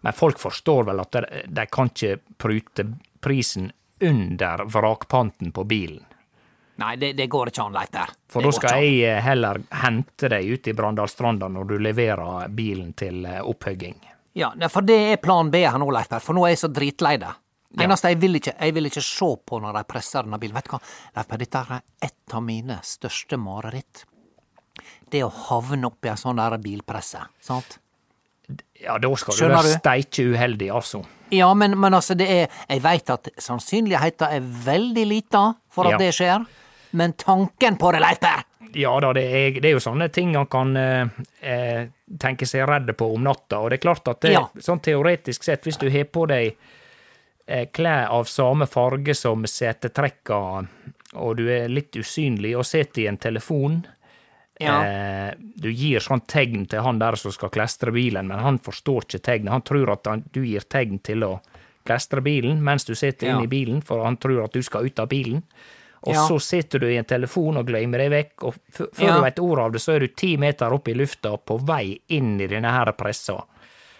men 0.00 0.16
folk 0.16 0.40
forstår 0.42 0.88
vel 0.88 1.02
at 1.02 1.18
de, 1.46 1.66
kan 1.70 1.92
ikke 1.92 2.16
prute 2.40 2.86
prisen 3.20 3.68
under 4.00 4.64
vrakpanten 4.64 5.52
på 5.52 5.64
bilen. 5.64 6.06
Nei, 6.80 6.94
det, 6.96 7.12
det 7.12 7.26
går 7.28 7.52
ikke 7.52 7.66
an, 7.68 7.76
Leif 7.76 7.90
Per. 7.92 8.14
For 8.32 8.42
da 8.42 8.50
skal 8.56 8.80
jeg 8.82 9.04
eh, 9.04 9.20
heller 9.22 9.60
hente 9.82 10.30
deg 10.32 10.48
ute 10.48 10.72
i 10.72 10.74
Brandalstranda 10.74 11.46
når 11.52 11.70
du 11.70 11.76
leverer 11.78 12.48
bilen 12.48 12.96
til 12.98 13.28
opphugging. 13.28 14.00
Ja, 14.34 14.50
for 14.72 14.82
det 14.86 14.98
er 15.12 15.22
plan 15.22 15.50
B 15.52 15.62
her 15.62 15.78
nå, 15.78 15.90
Leif 15.94 16.10
Per, 16.10 16.24
for 16.24 16.34
nå 16.34 16.48
er 16.48 16.56
jeg 16.56 16.62
så 16.64 16.72
dritlei 16.72 17.14
det. 17.70 17.84
Eneste 17.86 18.08
jeg 18.10 18.20
vil 18.20 18.34
ikke, 18.40 18.54
jeg 18.58 18.74
vil 18.74 18.88
ikke 18.90 19.02
se 19.06 19.28
på 19.46 19.60
når 19.62 19.76
de 19.78 19.84
presser 19.88 20.26
denne 20.26 20.38
bilen. 20.42 20.56
Vet 20.58 20.66
du 20.66 20.72
hva, 20.74 20.80
Leif 21.16 21.36
dette 21.38 21.58
er 21.66 21.82
et 22.08 22.34
av 22.34 22.42
mine 22.42 22.80
største 22.82 23.38
mareritt. 23.38 24.04
Det 25.10 25.22
å 25.26 25.30
havne 25.48 25.86
oppi 25.90 26.08
ei 26.10 26.16
sånn 26.18 26.38
der 26.38 26.56
bilpresse, 26.62 27.22
sant? 27.42 27.78
Ja, 28.80 28.96
da 28.98 29.10
skal 29.20 29.36
du 29.38 29.44
være 29.52 29.76
steike 29.78 30.24
uheldig, 30.32 30.70
altså. 30.74 31.04
Ja, 31.30 31.52
men, 31.54 31.76
men 31.78 31.94
altså, 31.94 32.16
det 32.18 32.26
er 32.26 32.48
Jeg 32.66 32.80
veit 32.82 33.10
at 33.14 33.28
sannsynligheten 33.38 34.32
er 34.34 34.40
veldig 34.64 35.04
lita 35.06 35.42
for 35.70 35.86
at 35.86 35.92
Ja. 35.94 35.98
det 36.02 36.14
skjer, 36.16 36.46
men 36.98 37.12
tanken 37.14 37.76
på 37.78 37.92
det, 37.94 38.00
Leif 38.02 38.18
Per! 38.18 38.42
Ja 38.74 38.92
da, 39.02 39.12
det 39.12 39.22
er, 39.26 39.60
det 39.60 39.66
er 39.70 39.72
jo 39.76 39.82
sånne 39.82 40.06
ting 40.14 40.34
han 40.38 40.46
kan 40.50 40.76
eh, 40.78 41.06
eh, 41.42 41.88
tenke 42.22 42.46
seg 42.46 42.66
redd 42.70 42.90
på 42.98 43.08
om 43.14 43.22
natta. 43.26 43.58
Og 43.58 43.70
det 43.70 43.80
er 43.80 43.82
klart 43.82 44.06
at 44.10 44.20
det, 44.22 44.32
Ja. 44.36 44.44
sånn 44.62 44.78
teoretisk 44.82 45.42
sett, 45.46 45.64
hvis 45.66 45.78
du 45.78 45.88
har 45.90 46.04
på 46.06 46.26
deg 46.30 46.54
klær 47.72 48.08
av 48.10 48.24
samme 48.24 48.66
farge 48.66 49.14
som 49.14 49.42
setetrekka, 49.46 50.66
og 51.14 51.36
du 51.36 51.48
er 51.50 51.68
litt 51.68 51.96
usynlig 51.98 52.56
og 52.56 52.64
sitter 52.68 53.02
i 53.02 53.06
en 53.10 53.18
telefon 53.18 53.86
Ja. 54.60 54.82
eh, 54.84 55.34
Du 55.56 55.70
gir 55.72 56.00
sånn 56.00 56.20
tegn 56.26 56.66
til 56.68 56.82
han 56.82 56.98
der 56.98 57.16
som 57.16 57.32
skal 57.32 57.48
klestre 57.50 57.90
bilen, 57.92 58.26
men 58.28 58.38
han 58.38 58.58
forstår 58.58 59.04
ikke 59.06 59.20
tegnet. 59.22 59.50
Han 59.52 59.62
tror 59.62 59.90
at 59.92 60.06
han, 60.06 60.24
du 60.32 60.42
gir 60.44 60.60
tegn 60.60 60.98
til 61.02 61.20
å 61.24 61.40
klestre 61.84 62.20
bilen 62.22 62.62
mens 62.62 62.84
du 62.84 62.94
sitter 62.94 63.26
Ja. 63.26 63.34
inne 63.34 63.44
i 63.44 63.46
bilen, 63.48 63.80
for 63.82 64.04
han 64.04 64.16
tror 64.18 64.44
at 64.44 64.52
du 64.52 64.62
skal 64.62 64.84
ut 64.84 64.98
av 64.98 65.08
bilen. 65.08 65.42
Og 66.02 66.14
Ja. 66.14 66.26
så 66.28 66.38
sitter 66.40 66.78
du 66.78 66.86
i 66.88 66.96
en 66.96 67.04
telefon 67.04 67.56
og 67.58 67.66
glemmer 67.66 67.98
deg 67.98 68.10
vekk, 68.10 68.42
og 68.44 68.54
før 68.72 69.06
Ja. 69.06 69.16
du 69.16 69.22
vet 69.22 69.38
ordet 69.38 69.64
av 69.64 69.72
det, 69.72 69.80
så 69.80 69.94
er 69.96 69.98
du 70.00 70.08
ti 70.08 70.36
meter 70.36 70.72
opp 70.72 70.88
i 70.88 70.94
lufta 70.94 71.36
på 71.38 71.58
vei 71.60 71.98
inn 72.10 72.38
i 72.40 72.46
denne 72.46 72.70
her 72.70 72.92
pressa. 72.92 73.42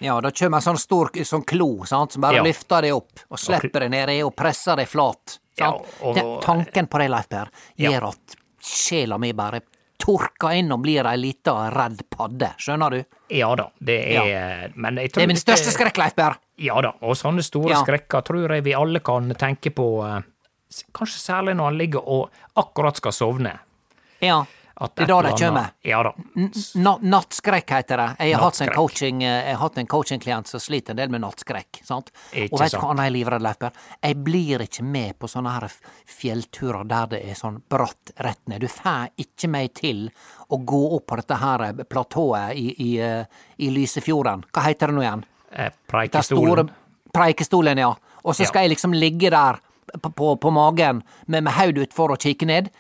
Ja, 0.00 0.20
da 0.20 0.30
kjem 0.30 0.54
en 0.56 0.60
sånn 0.64 0.78
stor 0.80 1.10
sånn 1.28 1.44
klo 1.44 1.84
sant, 1.86 2.12
som 2.12 2.22
bare 2.22 2.36
Ja. 2.40 2.42
lyfter 2.42 2.82
deg 2.82 2.92
opp 2.94 3.20
og 3.30 3.38
slipper 3.38 3.80
deg 3.80 3.90
nedi 3.90 4.22
og 4.24 4.34
presser 4.36 4.76
deg 4.76 4.88
flat. 4.88 5.38
Ja, 5.58 5.72
og- 6.02 6.14
Den 6.14 6.40
tanken 6.40 6.86
på 6.88 6.98
det, 6.98 7.10
Leif 7.10 7.28
Per, 7.28 7.48
Ja. 7.76 7.90
gjør 7.90 8.08
at 8.08 8.36
sjela 8.62 9.18
mi 9.18 9.32
bare 9.32 9.60
torker 9.98 10.54
inn 10.56 10.72
og 10.72 10.80
blir 10.82 11.04
ei 11.06 11.16
lita 11.16 11.70
redd 11.70 12.00
padde. 12.10 12.54
Skjønner 12.56 12.90
du? 12.90 13.04
Ja 13.28 13.54
da, 13.54 13.66
det 13.84 14.16
er 14.16 14.72
Men 14.74 14.96
jeg 14.96 15.12
tror 15.12 15.20
Det 15.20 15.22
er 15.22 15.26
min 15.26 15.36
største 15.36 15.70
skrekk, 15.76 15.98
Leif 15.98 16.16
Per. 16.16 16.36
Ja 16.56 16.80
da, 16.80 16.92
og 17.02 17.14
sånne 17.16 17.42
store 17.44 17.70
Ja. 17.70 17.82
skrekker 17.84 18.22
tror 18.24 18.48
jeg 18.48 18.64
vi 18.64 18.72
alle 18.72 19.00
kan 19.00 19.28
tenke 19.34 19.70
på, 19.74 20.06
eh, 20.06 20.22
kanskje 20.94 21.20
særlig 21.20 21.56
når 21.56 21.64
han 21.64 21.78
ligger 21.78 22.02
og 22.08 22.30
akkurat 22.56 22.96
skal 22.96 23.12
sovne. 23.12 23.58
Ja. 24.22 24.44
Det 24.80 25.02
er 25.04 25.06
da 25.10 25.20
de 25.22 25.30
kommer? 25.36 25.72
Ja 25.84 26.02
da. 26.02 26.12
Nattskrekk 27.02 27.70
heter 27.74 28.00
det. 28.00 28.06
Jeg 28.24 28.34
har 28.36 28.44
hatt 28.46 28.60
en 28.64 28.70
coaching, 28.72 29.22
eh, 29.22 29.46
jeg 29.50 29.56
har 29.56 29.60
hatt 29.60 29.78
en 29.78 29.86
coachingklient 29.86 30.48
som 30.48 30.60
sliter 30.60 30.94
en 30.94 30.96
del 30.96 31.10
med 31.12 31.20
nattskrekk. 31.20 31.80
sant? 31.84 32.10
Ikke 32.32 32.54
Og 32.54 32.60
vet 32.60 32.72
du 32.72 32.78
hva 32.78 32.88
han 32.94 32.98
er 33.04 33.10
livredd, 33.10 33.46
for? 33.60 33.70
Jeg 34.02 34.16
blir 34.24 34.58
ikke 34.64 34.82
med 34.84 35.18
på 35.18 35.28
sånne 35.28 35.52
her 35.52 35.68
fjellturer 36.06 36.86
der 36.88 37.06
det 37.12 37.20
er 37.30 37.34
sånn 37.34 37.60
bratt 37.68 38.12
rett 38.24 38.40
ned. 38.48 38.60
Du 38.60 38.68
får 38.68 39.10
ikke 39.18 39.48
meg 39.52 39.74
til 39.74 40.10
å 40.50 40.56
gå 40.64 40.82
opp 40.96 41.06
på 41.06 41.16
dette 41.20 41.36
her 41.40 41.60
eh, 41.68 41.72
platået 41.84 42.56
i, 42.56 42.74
i, 42.78 42.98
eh, 42.98 43.24
i 43.58 43.70
Lysefjorden. 43.70 44.44
Hva 44.52 44.62
heter 44.68 44.86
det 44.88 44.94
nå 44.96 45.02
igjen? 45.04 45.24
Eh, 45.52 45.70
Preikestolen. 45.90 46.70
Preikestolen, 47.12 47.78
ja. 47.78 47.94
Og 48.24 48.34
så 48.34 48.42
Ja. 48.42 48.48
skal 48.48 48.62
jeg 48.62 48.76
liksom 48.76 48.92
ligge 48.94 49.30
der 49.30 49.58
på, 50.00 50.10
på, 50.14 50.36
på 50.36 50.50
magen 50.52 51.02
med, 51.26 51.42
med 51.44 51.52
hodet 51.52 51.88
utfor 51.88 52.12
og 52.12 52.18
kikke 52.22 52.46
ned. 52.46 52.70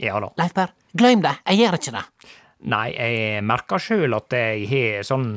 Ja 0.00 0.18
da. 0.20 0.30
Leif 0.38 0.54
Per, 0.54 0.70
glem 0.96 1.22
det. 1.24 1.34
Jeg 1.50 1.58
gjør 1.62 1.74
ikke 1.78 1.94
det. 1.98 2.04
Nei, 2.64 2.86
jeg 2.96 3.42
merker 3.44 3.82
sjøl 3.82 4.14
at 4.16 4.32
jeg 4.32 4.62
har 4.70 5.02
sånn 5.04 5.34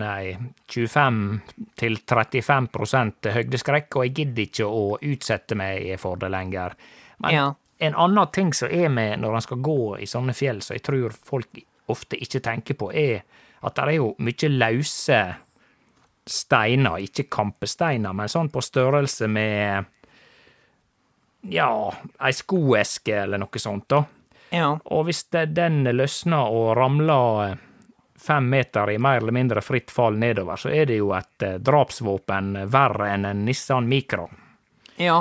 25-35 1.77 3.31
høgdeskrekk, 3.35 3.95
og 3.97 4.05
jeg 4.05 4.13
gidder 4.15 4.43
ikke 4.45 4.67
å 4.67 4.97
utsette 5.01 5.57
meg 5.59 5.99
for 5.99 6.15
det 6.21 6.29
lenger. 6.31 6.75
Men 7.19 7.33
Ja. 7.33 7.53
en 7.79 7.95
annen 7.95 8.31
ting 8.31 8.53
som 8.53 8.69
er 8.71 8.89
med 8.89 9.19
når 9.19 9.35
en 9.35 9.41
skal 9.41 9.57
gå 9.57 9.97
i 9.99 10.05
sånne 10.05 10.33
fjell, 10.33 10.61
som 10.61 10.73
jeg 10.75 10.83
tror 10.83 11.11
folk 11.11 11.47
ofte 11.89 12.15
ikke 12.15 12.39
tenker 12.41 12.73
på, 12.75 12.93
er 12.93 13.21
at 13.63 13.75
det 13.75 13.83
er 13.83 13.91
jo 13.97 14.15
mye 14.19 14.49
løse 14.49 15.35
steiner, 16.25 16.97
ikke 16.99 17.29
kampesteiner, 17.29 18.13
men 18.13 18.27
sånn 18.27 18.49
på 18.51 18.61
størrelse 18.61 19.27
med 19.27 19.85
ja, 21.49 21.91
ei 22.19 22.31
skoeske 22.31 23.13
eller 23.23 23.37
noe 23.37 23.59
sånt, 23.59 23.87
da. 23.87 24.03
Ja. 24.49 24.77
Og 24.85 25.05
hvis 25.09 25.23
det, 25.33 25.45
den 25.57 25.83
løsner 25.83 26.47
og 26.53 26.75
ramler 26.77 27.57
fem 28.17 28.47
meter 28.49 28.89
i 28.91 28.97
mer 28.97 29.17
eller 29.21 29.35
mindre 29.35 29.61
fritt 29.61 29.91
fall 29.93 30.15
nedover, 30.19 30.55
så 30.59 30.69
er 30.73 30.85
det 30.89 30.97
jo 31.01 31.11
et 31.15 31.43
eh, 31.45 31.57
drapsvåpen 31.61 32.53
verre 32.71 33.11
enn 33.13 33.25
en 33.29 33.43
Nissan 33.45 33.87
Micra. 33.87 34.25
Ja. 34.97 35.19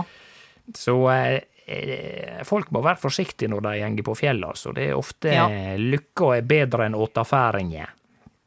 Så 0.74 0.94
eh, 1.12 1.40
eh, 1.66 2.40
folk 2.48 2.70
må 2.74 2.80
være 2.86 2.98
forsiktige 3.02 3.50
når 3.52 3.66
de 3.68 3.74
henger 3.84 4.06
på 4.06 4.14
fjellet, 4.18 4.48
altså. 4.48 4.72
Det 4.74 4.88
er 4.90 4.96
ofte 4.98 5.34
Ja. 5.34 5.44
eh, 5.50 5.76
lykka 5.78 6.32
er 6.38 6.42
bedre 6.48 6.86
enn 6.88 6.96
åtafæringa. 6.98 7.86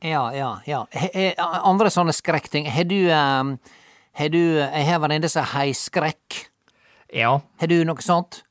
Ja, 0.01 0.23
ja, 0.33 0.49
ja. 0.65 0.85
He, 0.95 1.09
he, 1.13 1.29
andre 1.37 1.89
sånne 1.91 2.13
skrekkting. 2.15 2.69
Har 2.71 2.85
du 2.87 2.95
um, 3.11 3.57
Har 4.15 4.29
du 4.31 4.39
Jeg 4.39 4.85
har 4.87 4.99
venninne 5.03 5.27
som 5.29 5.43
har 5.43 5.65
heiskrekk. 5.65 6.45
Ja, 7.13 7.41
Har 7.59 7.67
du 7.67 7.83
noe 7.85 7.99
sånt? 8.01 8.43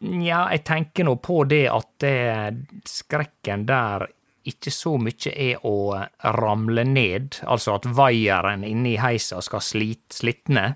Nja, 0.00 0.42
jeg 0.52 0.64
tenker 0.68 1.06
nå 1.08 1.16
på 1.24 1.44
det 1.48 1.64
at 1.72 1.88
det, 2.04 2.84
skrekken 2.84 3.64
der 3.68 4.04
ikke 4.46 4.70
så 4.70 4.94
mye 5.00 5.32
er 5.32 5.62
å 5.66 5.96
ramle 6.36 6.84
ned, 6.86 7.40
altså 7.48 7.78
at 7.80 7.88
vaieren 7.96 8.62
inni 8.66 8.94
heisa 9.00 9.40
skal 9.42 9.64
slit, 9.64 10.04
slitne. 10.14 10.74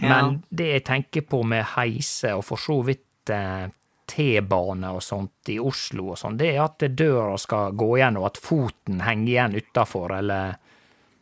Men 0.00 0.38
det 0.48 0.70
jeg 0.70 0.84
tenker 0.88 1.26
på 1.28 1.42
med 1.46 1.66
heise, 1.74 2.32
og 2.34 2.46
for 2.48 2.60
så 2.60 2.78
vidt 2.86 3.30
eh, 3.30 3.66
T-bane 4.10 4.90
og 4.94 5.02
sånt 5.04 5.52
i 5.52 5.58
Oslo 5.62 6.12
og 6.12 6.18
sånn, 6.20 6.38
det 6.40 6.54
er 6.54 6.64
at 6.64 6.86
døra 6.96 7.36
skal 7.40 7.76
gå 7.78 7.90
igjen, 7.98 8.18
og 8.20 8.30
at 8.32 8.40
foten 8.42 9.04
henger 9.04 9.30
igjen 9.32 9.58
utafor, 9.60 10.16
eller 10.20 10.56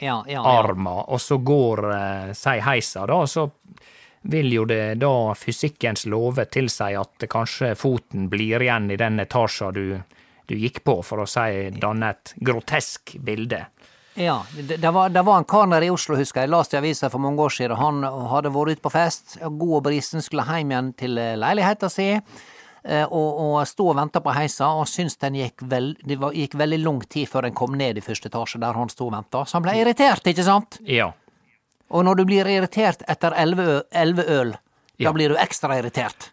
Ja, 0.03 0.23
ja. 0.27 0.39
ja. 0.39 0.43
arma, 0.43 1.03
og 1.15 1.21
så 1.21 1.39
går, 1.39 1.85
eh, 1.95 2.31
si 2.39 2.57
heisa, 2.65 3.07
da, 3.07 3.21
så 3.27 3.49
vil 4.23 4.53
jo 4.53 4.65
det 4.65 4.95
da 5.03 5.35
fysikkens 5.35 6.07
lover 6.07 6.45
tilsi 6.51 6.93
at 6.99 7.25
kanskje 7.31 7.75
foten 7.75 8.29
blir 8.31 8.63
igjen 8.63 8.91
i 8.91 8.97
den 9.01 9.19
etasjen 9.21 9.75
du, 9.75 10.01
du 10.47 10.55
gikk 10.57 10.83
på, 10.85 11.01
for 11.03 11.25
å 11.25 11.27
si 11.27 11.71
danne 11.81 12.11
et 12.15 12.35
grotesk 12.39 13.17
bilde. 13.21 13.65
ja. 14.15 14.43
Det, 14.55 14.77
det, 14.77 14.91
var, 14.91 15.09
det 15.11 15.23
var 15.27 15.39
en 15.41 15.45
kar 15.49 15.67
nede 15.67 15.87
i 15.87 15.91
Oslo, 15.91 16.17
husker 16.17 16.43
jeg. 16.43 16.51
Jeg 16.51 16.55
leste 16.55 16.77
i 16.77 16.81
avisa 16.83 17.11
for 17.11 17.19
mange 17.25 17.41
år 17.43 17.55
siden. 17.57 17.77
Han 17.81 18.03
hadde 18.31 18.53
vært 18.55 18.77
ute 18.77 18.85
på 18.85 18.93
fest, 18.93 19.39
god 19.43 19.77
og 19.79 19.85
brisen 19.87 20.23
skulle 20.23 20.45
hjem 20.47 20.71
igjen 20.75 20.91
til 21.01 21.19
eh, 21.19 21.37
leiligheta 21.41 21.89
si. 21.91 22.11
eh, 22.85 23.07
Og, 23.07 23.41
og 23.47 23.57
stå 23.67 23.89
og 23.93 23.97
vente 23.97 24.21
på 24.21 24.35
heisa, 24.37 24.69
og 24.77 24.87
syntes 24.91 25.17
den 25.23 25.41
gikk, 25.41 25.65
vel, 25.71 25.95
det 26.05 26.19
var, 26.21 26.37
gikk 26.37 26.55
veldig 26.61 26.79
lang 26.85 27.01
tid 27.09 27.29
før 27.31 27.49
den 27.49 27.55
kom 27.57 27.75
ned 27.79 27.99
i 27.99 28.05
første 28.05 28.29
etasje 28.29 28.61
der 28.63 28.77
han 28.79 28.91
sto 28.93 29.07
og 29.09 29.15
venta. 29.17 29.45
Så 29.47 29.57
han 29.59 29.65
ble 29.67 29.79
irritert, 29.81 30.27
ikke 30.27 30.45
sant? 30.47 30.79
Ja. 30.87 31.13
Og 31.93 32.05
når 32.07 32.15
du 32.21 32.25
blir 32.25 32.49
irritert 32.49 33.03
etter 33.09 33.35
elleve 33.37 33.83
øl, 33.93 34.55
Ja. 34.99 35.09
da 35.09 35.13
blir 35.13 35.29
du 35.29 35.37
ekstra 35.37 35.77
irritert. 35.79 36.31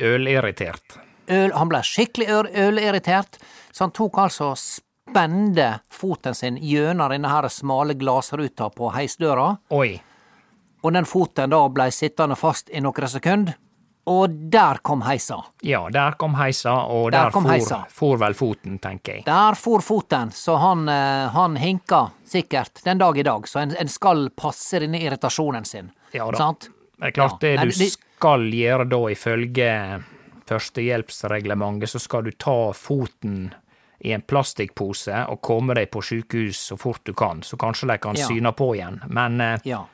Ølirritert. 0.00 0.98
Øl, 1.28 1.52
han 1.52 1.68
ble 1.68 1.80
skikkelig 1.84 2.28
ølirritert, 2.54 3.38
så 3.72 3.84
han 3.86 3.92
tok 3.96 4.18
altså 4.18 4.52
spende 4.56 5.80
foten 5.92 6.34
sin 6.34 6.56
gjennom 6.60 7.10
denne 7.12 7.28
her 7.28 7.48
smale 7.48 7.94
glassruta 7.94 8.68
på 8.74 8.90
heisdøra, 8.94 9.56
Oi. 9.70 10.00
og 10.82 10.92
den 10.92 11.04
foten 11.08 11.50
da 11.50 11.62
blei 11.68 11.90
sittende 11.90 12.36
fast 12.36 12.70
i 12.70 12.80
noen 12.80 13.08
sekunder, 13.08 13.54
og 14.06 14.30
der 14.50 14.78
kom 14.82 15.02
heisa. 15.06 15.36
Ja, 15.62 15.84
der 15.94 16.12
kom 16.18 16.34
heisa, 16.34 16.72
og 16.90 17.12
Der 17.12 17.24
der, 17.24 17.30
for, 17.30 17.48
heisa. 17.48 17.84
for 17.88 18.16
vel 18.18 18.34
foten, 18.34 18.78
tenker 18.82 19.14
jeg. 19.20 19.24
Der 19.26 19.54
for 19.54 19.80
foten, 19.80 20.32
så 20.34 20.56
han, 20.58 20.88
eh, 20.88 21.28
han 21.30 21.56
hinka 21.56 22.10
sikkert 22.26 22.82
den 22.84 22.98
dag 22.98 23.18
i 23.18 23.22
dag, 23.22 23.46
så 23.48 23.60
en, 23.62 23.76
en 23.78 23.88
skal 23.88 24.30
passe 24.36 24.80
denne 24.80 24.98
irritasjonen 24.98 25.64
sin. 25.64 25.92
Ja 26.12 26.26
da. 26.30 26.38
Sant? 26.38 26.68
Det 26.98 27.06
er 27.06 27.10
klart, 27.12 27.42
Ja. 27.42 27.56
det 27.64 27.74
du 27.78 27.86
skal 27.90 28.40
gjøre 28.50 28.88
da, 28.88 28.98
ifølge 29.10 30.02
førstehjelpsreglementet, 30.46 31.90
så 31.90 31.98
skal 31.98 32.24
du 32.24 32.30
ta 32.32 32.72
foten 32.72 33.52
i 34.02 34.12
en 34.12 34.22
plastikkpose 34.26 35.14
og 35.30 35.40
komme 35.42 35.74
deg 35.78 35.90
på 35.94 36.02
sykehus 36.02 36.58
så 36.72 36.76
fort 36.78 37.04
du 37.06 37.12
kan, 37.14 37.42
så 37.46 37.56
kanskje 37.56 37.86
de 37.92 37.98
kan 37.98 38.16
Ja. 38.18 38.26
syne 38.26 38.52
på 38.52 38.74
igjen. 38.74 39.00
Men 39.08 39.40
eh, 39.40 39.58
Ja. 39.64 39.84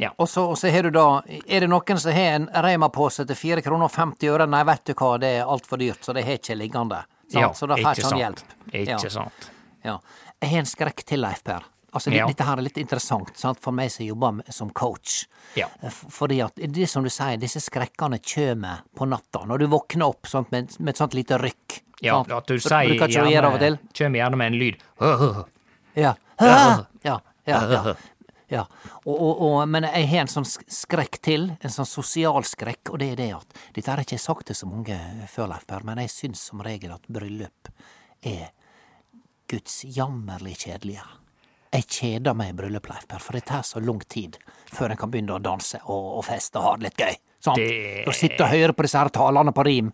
Ja. 0.00 0.14
Og 0.16 0.28
så, 0.28 0.44
og 0.50 0.58
så 0.58 0.70
har 0.72 0.82
du 0.82 0.90
da 0.94 1.22
Er 1.28 1.60
det 1.60 1.68
noen 1.68 1.98
som 2.00 2.14
har 2.16 2.36
en 2.38 2.46
Rema-pose 2.64 3.26
til 3.28 3.36
4 3.36 3.64
kroner 3.64 3.90
og 3.90 3.92
50 3.92 4.30
øre? 4.32 4.46
Nei, 4.48 4.62
vet 4.64 4.86
du 4.88 4.94
hva, 4.96 5.10
det 5.20 5.34
er 5.38 5.50
altfor 5.50 5.80
dyrt, 5.82 6.00
så 6.04 6.14
det 6.16 6.24
har 6.24 6.40
ikke 6.40 6.56
liggende. 6.56 7.02
Sant? 7.26 7.40
Ja, 7.40 7.52
så 7.54 7.68
da 7.68 7.76
får 7.76 8.00
ikke 8.00 8.08
han 8.08 8.22
hjelp. 8.22 8.56
Ikke 8.72 8.96
ja. 8.96 9.12
sant. 9.12 9.50
Ja. 9.84 9.98
Jeg 10.40 10.50
har 10.50 10.64
en 10.64 10.70
skrekk 10.72 11.04
til, 11.06 11.22
Leif 11.22 11.44
Per. 11.44 11.68
Altså, 11.92 12.10
Ja. 12.10 12.26
Dette 12.26 12.44
her 12.48 12.56
er 12.56 12.64
litt 12.64 12.78
interessant 12.80 13.36
sant? 13.36 13.60
for 13.60 13.76
meg 13.76 13.90
som 13.92 14.06
jobber 14.06 14.32
med, 14.38 14.48
som 14.48 14.70
coach. 14.70 15.26
Ja. 15.58 15.68
Fordi 15.92 16.40
at 16.40 16.56
det 16.56 16.88
som 16.88 17.04
du 17.04 17.10
sier, 17.12 17.36
disse 17.36 17.60
skrekkene 17.60 18.18
kommer 18.24 18.80
på 18.96 19.04
natta. 19.08 19.44
Når 19.44 19.58
du 19.58 19.66
våkner 19.74 20.08
opp 20.08 20.26
sånt, 20.26 20.50
med, 20.50 20.72
med 20.78 20.94
et 20.94 21.02
sånt 21.02 21.14
lite 21.14 21.36
rykk. 21.42 21.82
Ja, 22.00 22.22
sant? 22.22 22.32
at 22.32 22.48
du 22.48 22.56
sier 22.58 22.96
å 22.96 23.28
gjøre 23.28 23.50
av 23.50 23.58
og 23.58 23.60
til? 23.60 23.76
Kommer 23.98 24.22
gjerne 24.22 24.40
med 24.40 24.54
en 24.54 24.60
lyd. 24.64 24.86
Ja. 25.94 26.14
Ja, 27.04 27.18
ja, 27.44 27.58
ja. 27.68 27.94
Ja. 28.52 28.62
Og, 29.06 29.14
og, 29.16 29.42
og, 29.46 29.56
men 29.72 29.86
jeg 29.88 30.08
har 30.12 30.24
en 30.26 30.30
sånn 30.32 30.46
skrekk 30.46 31.18
til, 31.24 31.48
en 31.58 31.72
sånn 31.72 31.88
sosial 31.88 32.44
skrekk, 32.48 32.92
og 32.92 33.00
det 33.02 33.10
er 33.14 33.20
det 33.22 33.30
at 33.38 33.56
Dette 33.74 33.90
har 33.90 34.02
jeg 34.02 34.10
ikke 34.12 34.20
sagt 34.22 34.46
til 34.50 34.58
så 34.58 34.68
mange 34.70 34.98
før, 35.32 35.48
Leif 35.54 35.64
Per, 35.70 35.82
men 35.88 36.02
jeg 36.04 36.12
syns 36.12 36.44
som 36.50 36.60
regel 36.64 36.92
at 36.94 37.08
bryllup 37.08 37.72
er 38.22 38.50
gudsjammerlig 39.52 40.54
kjedelige. 40.64 41.02
Jeg 41.72 41.86
kjeder 41.88 42.34
meg 42.36 42.52
i 42.52 42.56
bryllup, 42.56 42.88
Leif 42.92 43.06
Per, 43.08 43.20
for 43.24 43.36
det 43.36 43.46
tar 43.48 43.62
så 43.64 43.80
lang 43.80 44.00
tid 44.12 44.36
før 44.72 44.92
en 44.92 44.98
kan 45.00 45.10
begynne 45.12 45.36
å 45.38 45.42
danse 45.42 45.80
og, 45.86 46.18
og 46.18 46.24
feste 46.28 46.60
og 46.60 46.66
ha 46.66 46.72
det 46.76 46.90
litt 46.90 47.00
gøy. 47.00 47.14
Sant? 47.42 47.56
Det- 47.58 48.04
Å 48.06 48.12
sitte 48.14 48.44
og 48.44 48.52
høre 48.52 48.72
på 48.76 48.84
disse 48.86 48.98
her 49.00 49.08
talene 49.12 49.52
på 49.56 49.64
rim, 49.66 49.88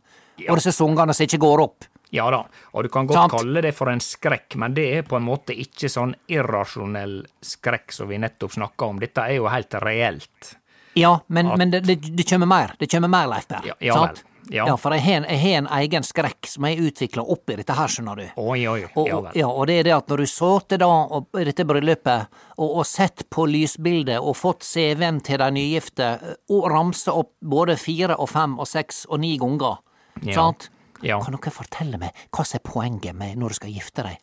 og 0.48 0.58
disse 0.58 0.72
sangene 0.74 1.14
som 1.14 1.24
ikke 1.26 1.40
går 1.42 1.62
opp. 1.64 1.86
Ja 2.10 2.30
da, 2.30 2.44
og 2.72 2.82
du 2.84 2.88
kan 2.88 3.06
godt 3.06 3.18
Sant. 3.18 3.32
kalle 3.32 3.60
det 3.62 3.74
for 3.76 3.90
en 3.92 4.00
skrekk, 4.00 4.56
men 4.56 4.74
det 4.74 4.86
er 4.96 5.02
på 5.02 5.16
en 5.18 5.26
måte 5.26 5.52
ikke 5.52 5.90
sånn 5.92 6.14
irrasjonell 6.32 7.20
skrekk 7.44 7.92
som 7.92 8.08
vi 8.08 8.18
nettopp 8.18 8.52
snakka 8.56 8.86
om. 8.88 9.00
Dette 9.02 9.26
er 9.28 9.36
jo 9.36 9.48
helt 9.52 9.74
reelt. 9.84 10.54
Ja, 10.98 11.18
men, 11.28 11.50
men 11.58 11.70
det, 11.70 11.80
det, 11.86 11.98
det 12.16 12.24
kommer 12.30 12.46
mer. 12.48 12.72
Det 12.78 12.88
kommer 12.90 13.08
mer, 13.12 13.28
Leif 13.28 13.46
Per. 13.48 13.60
Ja, 13.68 13.74
ja 13.80 13.94
sant? 13.94 14.18
vel. 14.22 14.24
Ja. 14.50 14.64
for 14.80 14.94
jeg 14.96 15.02
har, 15.04 15.26
en- 15.28 15.66
egen 15.76 16.02
skrekk 16.02 16.46
som 16.48 16.64
jeg 16.64 16.78
utvikla 16.80 17.20
oppi 17.20 17.56
dette 17.58 17.74
her, 17.76 17.90
skjønner 17.92 18.16
du. 18.16 18.22
Oi, 18.40 18.62
oi, 18.66 18.86
Og, 18.96 19.06
ja 19.08 19.16
og- 19.18 19.36
ja, 19.36 19.46
og 19.48 19.66
det 19.68 19.74
er 19.80 19.82
det 19.84 19.92
at 19.92 20.08
når 20.08 20.16
du 20.16 20.26
sittet 20.26 20.80
da 20.80 20.86
og, 20.88 21.26
dette 21.36 21.66
bryllupet 21.68 22.26
og, 22.56 22.78
og 22.78 22.86
sett 22.86 23.26
på 23.28 23.44
lysbildet 23.46 24.16
og 24.18 24.32
fått 24.40 24.64
CV-en 24.64 25.20
til 25.20 25.36
de 25.38 25.50
nygifte 25.52 26.08
og 26.48 26.70
ramsa 26.72 27.12
opp 27.12 27.34
både 27.44 27.76
fire 27.76 28.16
og 28.16 28.30
fem 28.32 28.56
og 28.58 28.66
seks 28.66 29.04
og 29.10 29.20
ni 29.20 29.36
ganger, 29.36 29.76
Ja. 30.22 30.32
sant? 30.34 30.70
Ja. 31.02 31.20
Kan 31.22 31.34
dere 31.36 31.50
fortelle 31.54 31.98
meg 31.98 32.10
hva 32.34 32.44
som 32.44 32.58
er 32.58 32.64
poenget 32.70 33.14
med 33.14 33.36
når 33.38 33.48
du 33.54 33.54
skal 33.60 33.70
gifte 33.74 34.02
deg? 34.02 34.18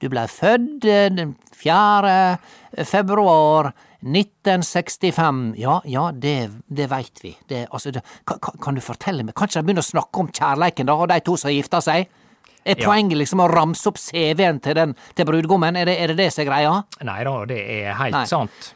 Du 0.00 0.08
blei 0.10 0.24
født 0.28 0.84
eh, 0.90 1.08
den 1.14 1.34
4. 1.54 2.38
februar 2.84 3.72
1965. 4.04 5.54
Ja, 5.56 5.78
ja, 5.84 6.10
det, 6.12 6.50
det 6.68 6.88
veit 6.90 7.20
vi. 7.22 7.36
Det, 7.48 7.66
altså, 7.70 7.90
det, 7.94 8.02
kan, 8.28 8.38
kan- 8.60 8.74
du 8.76 8.80
fortelle 8.84 9.24
meg, 9.24 9.34
kan 9.36 9.48
ikke 9.48 9.60
de 9.62 9.68
begynne 9.68 9.84
å 9.84 9.86
snakke 9.92 10.20
om 10.24 10.28
kjærleiken, 10.34 10.86
da, 10.90 10.96
og 10.98 11.08
de 11.12 11.20
to 11.24 11.36
som 11.40 11.48
har 11.50 11.56
gifta 11.56 11.80
seg? 11.84 12.08
Er 12.64 12.78
Ja. 12.80 12.86
poenget 12.88 13.18
liksom 13.20 13.42
å 13.44 13.48
ramse 13.52 13.86
opp 13.90 13.98
CV-en 14.00 14.60
til, 14.64 14.74
den- 14.74 14.94
til 15.14 15.26
brudgommen? 15.28 15.76
Er 15.76 15.84
det, 15.84 15.98
er 16.00 16.06
det 16.08 16.16
det 16.16 16.30
som 16.32 16.42
er 16.46 16.50
greia? 16.50 16.74
Nei 17.04 17.18
da, 17.24 17.34
det 17.44 17.58
er 17.60 17.92
helt 18.00 18.12
Nei. 18.16 18.24
sant. 18.26 18.70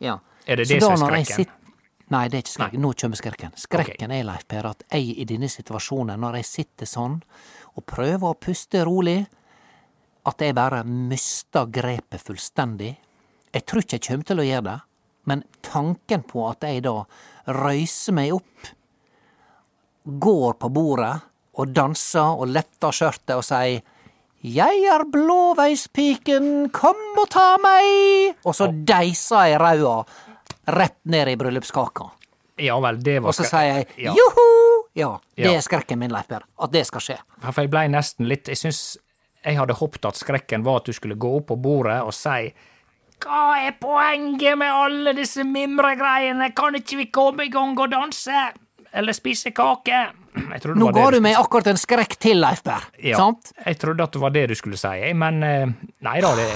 Ja. 0.00 0.18
Er 0.46 0.56
det 0.56 0.68
det 0.68 0.80
som 0.82 0.92
er 0.94 1.24
skrekken? 1.24 1.46
Nei, 2.12 2.26
det 2.28 2.38
er 2.38 2.44
ikke 2.44 2.52
skrekken. 2.56 2.82
Nå 2.82 2.92
kommer 3.00 3.20
skrekken. 3.20 3.54
Skrekken 3.56 4.10
okay. 4.10 4.18
er, 4.18 4.26
Leif 4.28 4.44
Per, 4.50 4.68
at 4.68 4.84
jeg 4.90 5.14
i 5.22 5.26
denne 5.28 5.48
situasjonen, 5.48 6.20
når 6.20 6.40
jeg 6.40 6.48
sitter 6.48 6.88
sånn 6.90 7.20
og 7.72 7.86
prøver 7.88 8.26
å 8.28 8.38
puste 8.40 8.82
rolig, 8.84 9.22
at 10.28 10.44
jeg 10.44 10.54
bare 10.54 10.82
mister 10.86 11.70
grepet 11.72 12.22
fullstendig. 12.22 12.92
Jeg 13.52 13.64
tror 13.66 13.82
ikke 13.82 13.98
jeg 13.98 14.06
kommer 14.06 14.28
til 14.28 14.42
å 14.42 14.46
gjøre 14.46 14.66
det, 14.68 14.78
men 15.30 15.44
tanken 15.64 16.24
på 16.28 16.44
at 16.50 16.66
jeg 16.66 16.84
da 16.84 16.96
røyser 17.62 18.16
meg 18.16 18.36
opp, 18.36 18.70
går 20.02 20.54
på 20.58 20.70
bordet 20.74 21.14
og 21.62 21.74
danser 21.74 22.42
og 22.42 22.50
letter 22.50 22.94
skjørtet 22.96 23.36
og 23.38 23.44
sier 23.46 23.82
jeg 24.42 24.80
er 24.90 25.04
blåveispiken, 25.06 26.46
kom 26.74 26.98
og 27.14 27.28
ta 27.30 27.52
meg! 27.62 28.40
Og 28.42 28.56
så 28.58 28.66
deiser 28.74 29.52
jeg 29.52 29.60
rauda 29.62 30.00
rett 30.66 30.98
ned 31.04 31.28
i 31.28 31.36
bryllupskaka. 31.36 32.10
Ja 32.62 32.76
vel, 32.84 32.98
det 33.02 33.18
var 33.22 33.32
Og 33.32 33.34
så 33.34 33.46
sier 33.48 33.64
jeg 33.80 33.86
ja. 34.04 34.12
joho! 34.14 34.48
Ja, 34.94 35.18
det 35.36 35.46
Ja. 35.46 35.52
er 35.56 35.60
skrekken 35.64 35.98
min, 35.98 36.10
Leif 36.12 36.28
Per. 36.28 36.42
At 36.60 36.70
det 36.72 36.84
skal 36.86 37.00
skje. 37.00 37.16
For 37.40 37.62
jeg 37.64 37.70
blei 37.72 37.86
nesten 37.88 38.28
litt 38.28 38.46
Jeg 38.48 38.56
syns 38.60 38.98
jeg 39.42 39.56
hadde 39.58 39.74
håpet 39.74 40.04
at 40.06 40.14
skrekken 40.20 40.62
var 40.62 40.76
at 40.82 40.84
du 40.84 40.92
skulle 40.92 41.16
gå 41.18 41.30
opp 41.40 41.46
på 41.48 41.56
bordet 41.56 41.96
og 42.04 42.12
si 42.14 42.52
Hva 43.24 43.56
er 43.66 43.72
poenget 43.80 44.58
med 44.58 44.68
alle 44.70 45.14
disse 45.16 45.42
mimregreiene? 45.48 46.52
Kan 46.54 46.74
ikke 46.78 46.96
vi 47.00 47.06
komme 47.10 47.46
i 47.46 47.50
gang 47.50 47.74
og 47.78 47.90
danse? 47.90 48.52
Eller 48.92 49.12
spise 49.16 49.50
kake? 49.56 50.10
Nå 50.36 50.92
ga 50.92 50.92
du 50.92 51.16
skulle 51.16 51.20
meg 51.24 51.36
akkurat 51.40 51.66
en 51.72 51.76
skrekk 51.80 52.18
til, 52.20 52.38
Leif 52.40 52.62
Per. 52.62 52.84
Ja, 53.02 53.16
Sant? 53.16 53.52
Jeg 53.64 53.78
trodde 53.80 54.02
at 54.04 54.12
det 54.12 54.20
var 54.20 54.30
det 54.30 54.46
du 54.48 54.54
skulle 54.54 54.76
si, 54.76 55.12
men 55.14 55.42
eh, 55.42 55.66
nei 56.04 56.20
da, 56.20 56.34
det, 56.36 56.48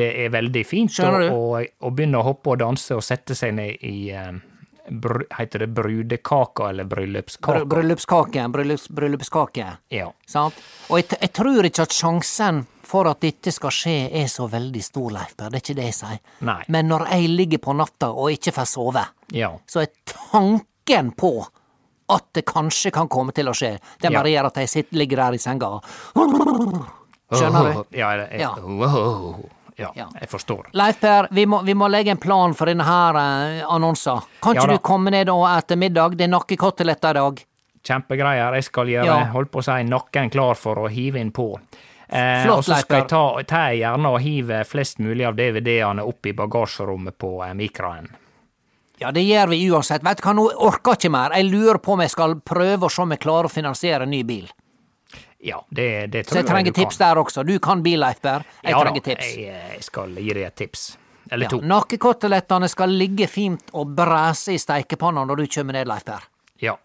det 0.00 0.08
er 0.24 0.32
veldig 0.34 0.62
fint 0.66 0.96
å, 1.04 1.90
begynne 1.92 2.20
å 2.20 2.26
hoppe 2.26 2.54
og 2.54 2.62
danse 2.64 2.96
og 2.96 3.04
sette 3.04 3.36
seg 3.38 3.54
ned 3.58 3.84
i 3.86 4.10
eh, 4.16 4.32
br 4.90 5.20
Heter 5.36 5.62
det 5.62 5.68
brudekaka 5.76 6.70
eller 6.72 6.88
Bry- 6.90 7.06
Br 7.46 7.64
Bryllupskake. 7.70 8.48
Bryllups, 8.50 8.88
bryllupskake. 8.90 9.66
Ja. 9.94 10.08
Sant? 10.26 10.56
Og 10.88 10.98
jeg, 10.98 11.12
jeg 11.20 11.32
tror 11.36 11.68
ikke 11.68 11.84
at 11.86 11.94
sjansen 11.94 12.64
for 12.90 13.06
at 13.06 13.20
dette 13.22 13.52
skal 13.54 13.70
skje, 13.70 13.94
er 14.18 14.26
så 14.26 14.48
veldig 14.50 14.80
stor, 14.82 15.12
Leif 15.14 15.36
Per. 15.38 15.52
Det 15.52 15.60
er 15.60 15.62
ikke 15.62 15.76
det 15.78 15.84
jeg 15.92 15.98
sier. 16.00 16.18
Nei. 16.48 16.56
Men 16.74 16.88
når 16.90 17.04
jeg 17.12 17.28
ligger 17.30 17.62
på 17.68 17.76
natta 17.78 18.08
og 18.10 18.32
ikke 18.34 18.50
får 18.56 18.66
sove, 18.72 19.04
Ja. 19.36 19.52
så 19.70 19.84
er 19.84 19.92
tanken 20.10 21.12
på 21.14 21.30
at 22.10 22.26
det 22.34 22.42
kanskje 22.50 22.90
kan 22.90 23.06
komme 23.06 23.30
til 23.36 23.46
å 23.46 23.54
skje, 23.54 23.76
det 24.02 24.10
bare 24.10 24.32
gjør 24.32 24.48
at 24.50 24.56
jeg 24.64 24.72
sitter, 24.72 24.98
ligger 25.04 25.22
der 25.22 25.36
i 25.38 25.38
senga 25.38 25.68
og 25.76 25.84
Skjønner 27.30 27.68
du? 27.70 27.84
Ja, 27.94 28.08
jeg, 28.18 28.40
jeg, 28.42 28.48
Ja. 29.80 30.06
jeg 30.20 30.28
forstår. 30.28 30.70
Leif 30.76 31.00
Per, 31.00 31.28
vi 31.30 31.46
må, 31.46 31.62
vi 31.64 31.74
må 31.74 31.88
legge 31.88 32.10
en 32.14 32.20
plan 32.20 32.54
for 32.54 32.66
denne 32.70 32.84
her 32.84 33.16
eh, 33.20 33.64
annonsen. 33.66 34.20
Kan 34.42 34.54
Ja 34.54 34.62
ikke 34.62 34.72
da. 34.74 34.76
du 34.80 34.84
komme 34.90 35.10
ned 35.10 35.28
og 35.32 35.46
ete 35.48 35.76
middag? 35.76 36.16
Det 36.16 36.24
er 36.28 36.34
nakkekoteletter 36.34 37.10
i 37.10 37.20
dag. 37.24 37.44
Kjempegreier. 37.86 38.54
Jeg 38.60 38.64
skal 38.64 38.86
gjøre, 38.92 39.06
Ja. 39.06 39.24
holdt 39.32 39.50
på 39.50 39.62
å 39.62 39.64
si, 39.64 39.78
nakken 39.88 40.30
klar 40.30 40.54
for 40.54 40.76
å 40.84 40.88
hive 40.92 41.18
inn 41.20 41.30
på. 41.32 41.54
Eh, 42.12 42.42
Flott, 42.44 42.58
og 42.58 42.64
så 42.64 42.80
skal 42.82 42.98
jeg 43.04 43.08
ta, 43.08 43.42
ta 43.46 43.60
gjerne 43.70 44.10
og 44.10 44.20
hive 44.20 44.64
flest 44.66 44.98
mulig 44.98 45.24
av 45.28 45.36
DVD-ene 45.38 46.02
opp 46.02 46.26
i 46.26 46.32
bagasjerommet 46.34 47.16
på 47.18 47.36
eh, 47.46 47.54
mikroen. 47.54 48.08
Ja, 49.00 49.10
det 49.16 49.22
gjør 49.24 49.48
vi 49.48 49.62
uansett. 49.70 50.02
Vet 50.04 50.18
du 50.20 50.26
hva, 50.26 50.34
nå 50.36 50.42
orker 50.60 50.92
jeg 50.92 50.98
ikke 51.06 51.10
mer. 51.14 51.32
Jeg 51.38 51.46
lurer 51.48 51.78
på 51.80 51.94
om 51.94 52.00
jeg 52.04 52.10
skal 52.12 52.34
prøve 52.44 52.84
å 52.84 52.90
se 52.92 53.00
om 53.00 53.14
jeg 53.14 53.22
klarer 53.22 53.48
å 53.48 53.52
finansiere 53.54 54.04
en 54.04 54.10
ny 54.12 54.20
bil. 54.28 54.50
Ja, 55.42 55.64
det, 55.70 56.06
det 56.12 56.26
Så 56.26 56.30
tror 56.34 56.42
jeg 56.42 56.46
trenger 56.50 56.72
du 56.72 56.80
tips 56.82 56.98
kan. 56.98 57.08
der 57.08 57.20
også. 57.22 57.42
Du 57.46 57.58
kan 57.58 57.82
bil, 57.82 58.00
Leif 58.00 58.18
Jeg 58.24 58.42
ja, 58.62 58.80
trenger 58.82 59.00
da, 59.00 59.06
tips. 59.14 59.36
Jeg, 59.36 59.48
eh, 59.48 59.70
jeg 59.74 59.84
skal 59.84 60.10
gi 60.20 60.34
deg 60.34 60.42
et 60.46 60.56
tips. 60.56 60.98
Eller 61.30 61.46
Ja, 61.46 61.50
to. 61.50 61.60
Nakkekotelettene 61.60 62.68
skal 62.68 62.90
ligge 62.90 63.26
fint 63.28 63.70
og 63.72 63.94
bræse 63.96 64.52
i 64.52 64.58
steikepanna 64.58 65.24
når 65.24 65.36
du 65.36 65.46
kommer 65.46 65.72
ned, 65.78 65.86
Leif 65.88 66.04
Per. 66.04 66.26
Ja. 66.60 66.76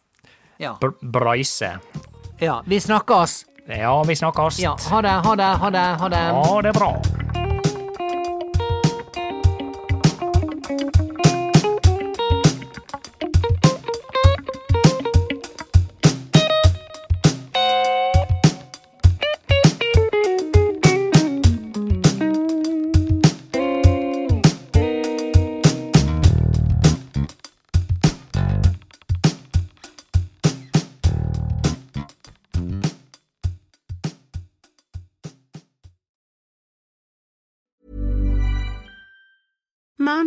Ja. 0.58 0.78
Br 0.80 0.94
breise. 1.02 1.80
ja. 2.40 2.62
Vi 2.66 2.80
snakkes. 2.80 3.46
Ja, 3.68 4.04
vi 4.04 4.16
snakkes. 4.16 4.60
Ja, 4.60 4.78
ha 4.90 5.02
det, 5.02 5.10
ha 5.10 5.36
det, 5.36 5.44
ha 5.44 5.70
det. 5.70 5.86
Ha 6.00 6.10
det. 6.10 6.26
ha 6.48 6.62
det 6.62 6.74
bra. 6.74 6.94